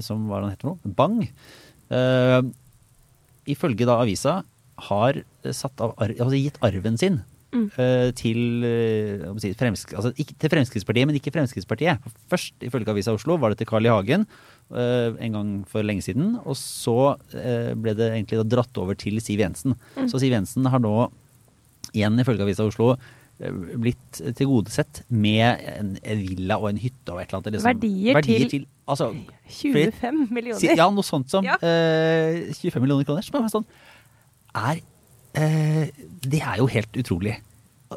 [0.05, 1.25] som hva han heter for noe, Bang,
[3.51, 4.41] ifølge da avisa
[4.91, 5.21] har
[5.53, 7.21] satt av, altså gitt arven sin
[7.53, 11.99] eh, til, eh, si, Fremsk altså ikke til Fremskrittspartiet, men ikke Fremskrittspartiet.
[12.31, 13.91] Først, ifølge Avisa Oslo, var det til Carl I.
[13.91, 14.27] Hagen
[14.75, 16.37] eh, en gang for lenge siden.
[16.45, 19.75] Og så ble det egentlig dratt over til Siv Jensen.
[20.07, 21.11] Så Siv Jensen har nå,
[21.95, 22.95] igjen ifølge Avisa Oslo,
[23.81, 27.55] blitt tilgodesett med en, villa og en hytte og et eller annet.
[27.55, 27.71] Liksom.
[27.71, 29.07] Verdier til- til altså,
[29.49, 30.77] 25 millioner.
[30.77, 31.55] Ja, noe sånt som Ja.
[31.63, 33.25] eh, 25 millioner kroner.
[33.25, 33.65] Som er sånn
[34.55, 34.81] er,
[35.35, 37.37] Det er jo helt utrolig.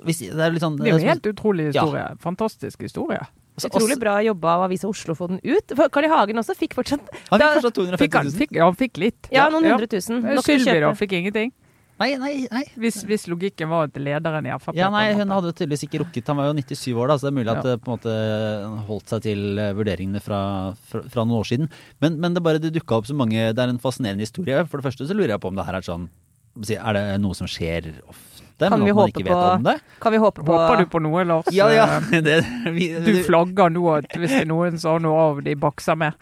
[0.04, 2.06] hvis, Det er litt sånn Det er jo en helt utrolig historie.
[2.20, 3.20] Fantastisk historie.
[3.58, 5.76] også- Utrolig bra jobba av Avisa Oslo å få den ut.
[5.76, 6.08] For Carl I.
[6.10, 8.34] Hagen også fikk fortsatt Han fikk fortsatt 250 Fikk han, 000.
[8.40, 9.28] fikk, ja, han fikk litt.
[9.32, 10.26] Ja, noen hundre tusen.
[10.26, 11.52] Eh, til Sylvi fikk ingenting.
[12.00, 12.64] Nei, nei, nei.
[12.76, 16.26] Hvis, hvis logikken var at lederen i Frp Ja, nei, Hun hadde tydeligvis ikke rukket
[16.28, 17.76] Han var jo 97 år, da, så det er mulig at Ja.
[17.76, 21.70] det på en måte holdt seg til eh, vurderingene fra, fra, fra noen år siden.
[22.02, 24.66] Men, men det bare det dukka opp så mange Det er en fascinerende historie.
[24.68, 26.10] For det første så lurer jeg på om det her er sånn
[26.54, 28.30] Er det noe som skjer ofte?
[28.70, 29.74] Kan vi håpe ikke på- vet om det?
[30.00, 31.50] Kan vi håpe på Håper du på noe, Lars?
[31.52, 31.88] Ja, ja.
[32.14, 32.36] Eh, Det,
[32.76, 35.98] vi, Du flagger nå at hvis det er noen som har noe av de bakser
[35.98, 36.14] med.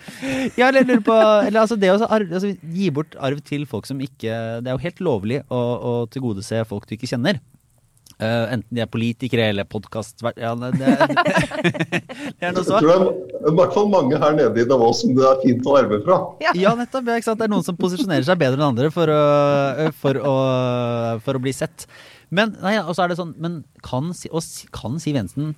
[0.58, 3.86] Ja, eller jeg lurer på eller, altså, Det å altså, gi bort arv til folk
[3.90, 4.32] som ikke
[4.64, 7.42] Det er jo helt lovlig å, å tilgodese folk du ikke kjenner.
[8.22, 10.38] Eh, enten de er politikere eller podkastvert...
[10.38, 10.92] Ja, det, det,
[12.38, 15.02] det er noe Jeg tror det er i hvert fall mange her nede i Davos
[15.02, 16.20] som det er fint å arve fra.
[16.46, 17.10] Ja, nettopp.
[17.10, 17.42] Ja, ikke sant?
[17.42, 19.22] Det er noen som posisjonerer seg bedre enn andre for å,
[20.04, 20.36] for å,
[21.26, 21.88] for å bli sett.
[22.30, 24.14] Men, nei, er det sånn, men kan,
[24.78, 25.56] kan Siv Jensen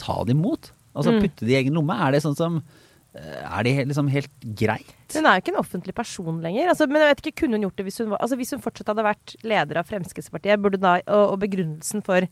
[0.00, 0.72] ta det imot?
[0.98, 1.20] Altså Mm.
[1.22, 1.94] putte det i egen lomme?
[1.94, 2.87] Er det sånn som eh,
[3.18, 4.94] Er det liksom helt greit?
[5.14, 6.68] Hun er jo ikke en offentlig person lenger.
[6.72, 8.62] Altså, men jeg vet ikke, Kunne hun gjort det hvis hun, var, altså, hvis hun
[8.64, 10.60] fortsatt hadde vært leder av Fremskrittspartiet?
[10.62, 12.28] Burde da, og, og begrunnelsen for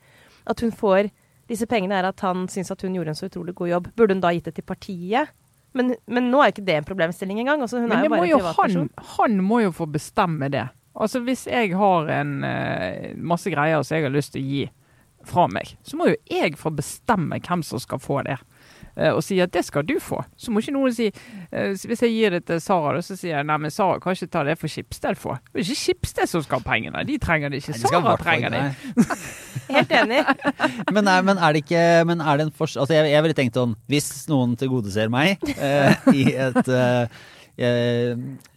[0.47, 1.11] at hun får
[1.51, 3.91] disse pengene, er at han syns at hun gjorde en så utrolig god jobb.
[3.99, 5.31] Burde hun da gitt det til partiet?
[5.77, 7.61] Men, men nå er jo ikke det en problemstilling engang.
[7.63, 8.91] Altså, hun Men er jo bare jo en han, privatperson.
[9.19, 10.65] han må jo få bestemme det.
[10.97, 14.63] Altså Hvis jeg har en eh, masse greier som jeg har lyst til å gi
[15.27, 18.39] fra meg, så må jo jeg få bestemme hvem som skal få det.
[18.97, 20.23] Eh, og sier at det skal du få.
[20.41, 23.49] Så må ikke noen si eh, Hvis jeg gir det til Sara, så sier jeg
[23.49, 25.37] nei, men Sara kan ikke ta det for Skipsted få.
[25.53, 27.05] Det er ikke Skipsted som skal ha pengene.
[27.09, 27.77] De trenger det ikke.
[27.77, 28.65] Nei, de Sara trenger det.
[29.77, 30.23] Helt enig.
[30.95, 33.37] Men er, men er det ikke men er det en forskjell Altså jeg, jeg ville
[33.37, 37.25] tenkt sånn Hvis noen tilgodeser meg eh, i et eh,
[37.59, 38.13] eh,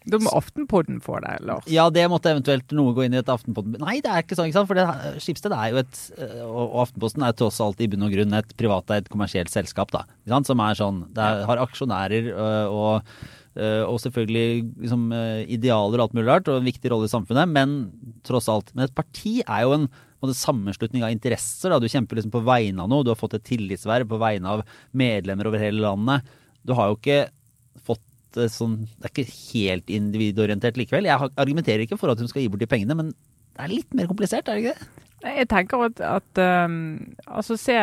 [0.09, 1.67] Da må Aftenpodden få det, Lars.
[1.71, 4.51] Ja, det måtte eventuelt noe gå inn i et Aftenposten Nei, det er ikke sånn,
[4.51, 4.69] ikke sant?
[4.71, 8.37] For Skipsted er jo et eh, Og Aftenposten er tross alt i bunn og grunn
[8.37, 10.05] et privateid kommersielt selskap, da.
[10.47, 13.27] Som er sånn Det er, har aksjonærer øh, og
[13.59, 15.01] og selvfølgelig liksom,
[15.51, 17.73] idealer og alt mulig rart, og en viktig rolle i samfunnet, men
[18.23, 18.69] tross alt.
[18.71, 19.87] Men et parti er jo en,
[20.23, 21.71] måte sammenslutning av interesser.
[21.71, 21.79] Da.
[21.79, 23.03] Du kjemper liksom på vegne av noe.
[23.03, 24.63] Du har fått et tillitsverv på vegne av
[24.95, 26.27] medlemmer over hele landet.
[26.63, 27.21] Du har jo ikke
[28.53, 31.09] sånn Det er ikke helt individorientert likevel.
[31.09, 33.13] Jeg argumenterer ikke for at hun skal gi bort de pengene, men
[33.59, 35.05] det er litt mer komplisert, er det ikke det?
[35.19, 36.75] Jeg tenker at, at um,
[37.27, 37.75] Altså, se,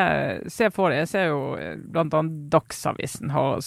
[0.49, 1.74] se for deg Jeg ser jo bl.a.
[1.92, 3.61] blant annet Dagsavisen har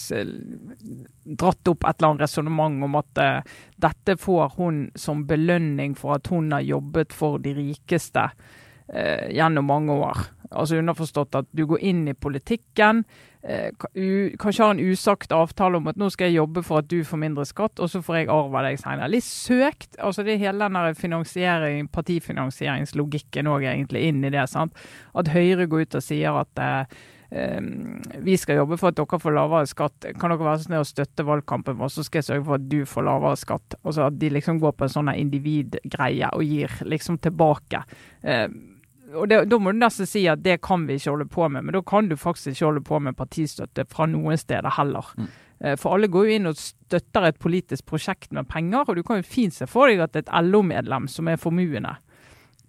[1.30, 6.16] dratt opp et eller annet resonnement om at uh, dette får hun som belønning for
[6.16, 10.24] at hun har jobbet for de rikeste uh, gjennom mange år.
[10.50, 13.04] Altså underforstått at du går inn i politikken,
[13.42, 13.70] eh,
[14.40, 17.22] kanskje har en usagt avtale om at nå skal jeg jobbe for at du får
[17.22, 19.12] mindre skatt, og så får jeg arv av deg senere.
[19.12, 19.94] Litt søkt.
[19.98, 24.48] altså Det er hele den finansiering, partifinansieringslogikken òg egentlig inn i det.
[24.48, 24.74] sant?
[25.14, 26.98] At Høyre går ut og sier at eh,
[27.30, 27.60] eh,
[28.18, 30.10] vi skal jobbe for at dere får lavere skatt.
[30.18, 32.66] Kan dere være så snill å støtte valgkampen vår, så skal jeg sørge for at
[32.68, 33.78] du får lavere skatt.
[33.84, 37.84] Altså At de liksom går på en sånn individgreie og gir liksom tilbake.
[39.10, 41.48] Eh, og det, Da må du nesten si at det kan vi ikke holde på
[41.50, 45.14] med, men da kan du faktisk ikke holde på med partistøtte fra noen steder heller.
[45.18, 45.30] Mm.
[45.76, 49.18] For alle går jo inn og støtter et politisk prosjekt med penger, og du kan
[49.20, 51.98] jo fint se for deg at et LO-medlem som er formuende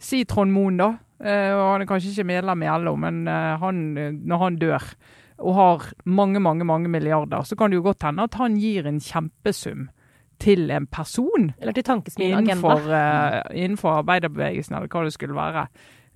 [0.01, 0.89] Si Trond Moen, da.
[1.21, 4.59] Eh, og han er kanskje ikke medlem i LO, men eh, han, eh, når han
[4.61, 4.87] dør
[5.41, 8.89] og har mange, mange, mange milliarder, så kan det jo godt hende at han gir
[8.89, 9.87] en kjempesum
[10.41, 12.53] til en person Eller til Tankesmien Agenda.
[12.53, 15.67] innenfor, eh, innenfor arbeiderbevegelsen, eller hva det skulle være.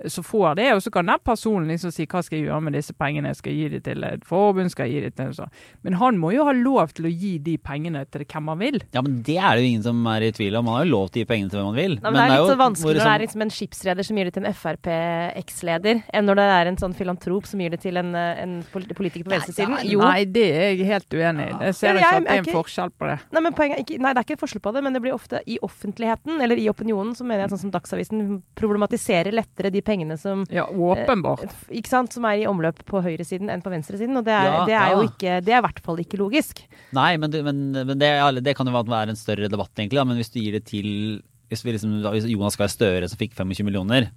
[0.04, 2.74] Så får det, og så kan den personen liksom si hva skal jeg gjøre med
[2.76, 5.52] disse pengene, skal jeg gi dem til et forbund, skal jeg gi det til sånn.
[5.88, 8.82] Men han må jo ha lov til å gi de pengene til hvem han vil.
[8.91, 10.66] Ja, men det er det jo ingen som er i tvil om.
[10.66, 11.96] Man har jo lov til å gi pengene til hvem man vil.
[12.02, 14.04] Nei, men det er litt jo så vanskelig hvor når det er liksom- en skipsreder
[14.06, 17.70] som gir det til en Frp-eksleder, enn når det er en sånn filantrop som gir
[17.72, 19.80] det til en, eh, en politiker på venstresiden.
[19.89, 20.00] Jo.
[20.02, 21.66] Nei, det er jeg helt uenig i.
[21.66, 23.20] Jeg ser Ja, jeg, ikke at det er er en ikke- forskjell på det.
[23.32, 25.14] Nei, men poenget er ikke, nei, det er ikke forskjell på det, men det blir
[25.14, 29.82] ofte i offentligheten, eller i opinionen, så mener jeg sånn som Dagsavisen problematiserer lettere de
[29.86, 31.46] pengene som Ja, åpenbart.
[31.48, 34.18] f- ikke sant, som er i omløp på høyresiden enn på venstresiden.
[34.20, 36.64] Og det er, Ja, det er jo ikke Det er i hvert fall ikke logisk.
[36.98, 38.12] Nei, men, du- men, men det,
[38.44, 39.98] det kan jo være en større debatt, egentlig.
[40.02, 40.04] Da.
[40.10, 43.36] Men hvis du gir det til hvis, vi liksom, hvis Jonas Gahr Støre som fikk
[43.38, 44.10] 25 millioner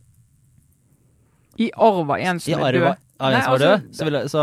[1.59, 2.97] I arv av en som er død.
[3.19, 4.43] Nei, altså, så, vil, så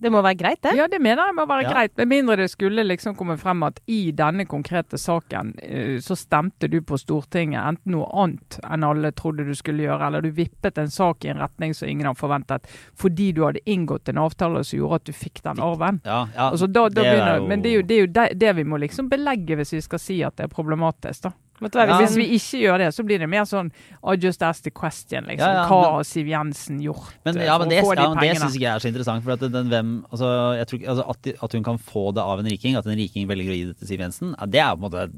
[0.00, 0.72] Det må være greit, det.
[0.78, 1.72] Ja, det mener jeg må være Ja.
[1.74, 1.92] greit.
[1.98, 6.68] Med mindre det skulle liksom komme frem at i denne konkrete saken eh, så stemte
[6.70, 10.78] du på Stortinget enten noe annet enn alle trodde du skulle gjøre, eller du vippet
[10.78, 12.64] en sak i en retning som ingen har forventet,
[12.96, 16.00] fordi du hadde inngått en avtale som gjorde at du fikk den arven.
[16.04, 18.00] ja, ja, Altså, da, da det er begynner, jo- Men det er jo det, er
[18.00, 21.22] jo det, det vi må liksom belegge hvis vi skal si at det er problematisk.
[21.22, 21.32] da.
[21.60, 21.98] Ja.
[22.00, 23.68] hvis vi ikke gjør det, så blir det mer sånn
[24.00, 25.44] I just ask the question, liksom.
[25.44, 27.96] Ja, ja, Hva har Siv Jensen gjort Men, eh, ja, for men det, å få
[27.98, 29.24] de men det syns ikke jeg er så interessant.
[29.26, 30.28] For at, den, hvem, altså,
[30.70, 33.52] tror, altså, at, at hun kan få det av en riking, at en riking velger
[33.52, 35.08] å gi det til Siv Jensen, ja, det er på en måte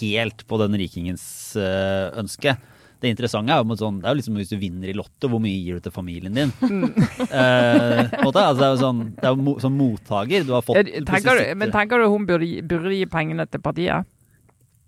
[0.00, 1.24] helt på den rikingens
[1.58, 2.56] øh, ønske.
[3.00, 5.40] Det interessante er jo, sånn, det er jo liksom hvis du vinner i Lotto, hvor
[5.40, 6.52] mye gir du til familien din?
[6.70, 6.92] Mm.
[7.20, 10.44] Eh, måte, altså, det er jo sånn, det er jo mo, som mottaker.
[10.46, 10.78] Du har fått
[11.08, 14.06] Tenker du, men tenker du hun burde, burde gi pengene til partiet?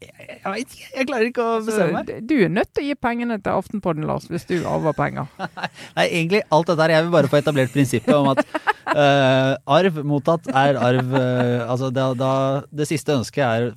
[0.03, 2.13] Jeg vet ikke, jeg klarer ikke å Så, bestemme meg.
[2.29, 5.31] du er nødt til å gi pengene til Aftenpodden, Lars, hvis du arver penger.
[5.99, 8.43] Nei, egentlig alt dette her, jeg vil bare få etablert prinsippet om at
[8.91, 12.33] uh, arv mottatt er arv uh, Altså da, da
[12.75, 13.69] det siste ønsket er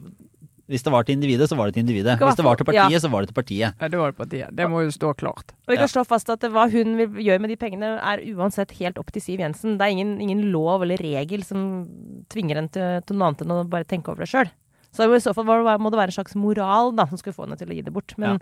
[0.71, 2.17] Hvis det var til individet, så var det til individet.
[2.17, 2.87] Hvis det var til ja.
[2.87, 3.75] partiet, så var det til partiet.
[3.77, 4.55] Ja, det var det partiet.
[4.57, 5.53] Det må jo stå klart.
[5.67, 8.73] Og vi kan slå fast at hva hun vil gjøre med de pengene, er uansett
[8.79, 9.77] helt opp til Siv Jensen.
[9.77, 11.85] Det er ingen, ingen lov eller regel som
[12.33, 14.49] tvinger henne til, til noe annet enn å bare tenke over det sjøl.
[14.95, 17.59] Så i så fall må det være- en slags moral da, som skulle få henne
[17.59, 18.15] til å gi det bort.
[18.17, 18.39] Men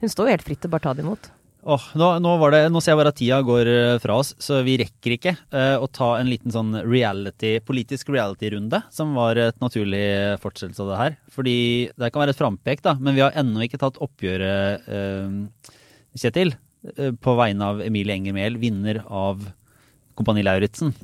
[0.00, 1.30] hun står jo helt fritt til bare ta det imot.
[1.60, 4.30] Oh, nå, nå, var det, nå ser jeg bare at tida går eh, fra oss,
[4.40, 9.36] så vi rekker ikke eh, å ta en liten sånn reality, politisk reality-runde, som var
[9.36, 10.00] et naturlig
[10.40, 11.18] fortsettelse av det her.
[11.36, 11.56] Fordi
[12.00, 15.76] det kan være et frampek, da, men vi har ennå ikke tatt oppgjøret, eh,
[16.16, 16.54] Kjetil,
[17.20, 19.44] på vegne av Emilie Enger Mehl, vinner av
[20.16, 20.94] Kompani Lauritzen.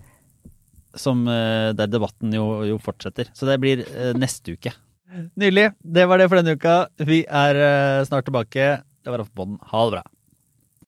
[0.96, 3.28] Som, der debatten jo, jo fortsetter.
[3.36, 3.84] Så det blir
[4.16, 4.72] neste uke.
[5.36, 5.70] Nydelig.
[5.82, 6.76] Det var det for denne uka.
[6.98, 8.68] Vi er eh, snart tilbake.
[9.04, 9.58] Det var Aftenpodden.
[9.70, 10.02] Ha det bra.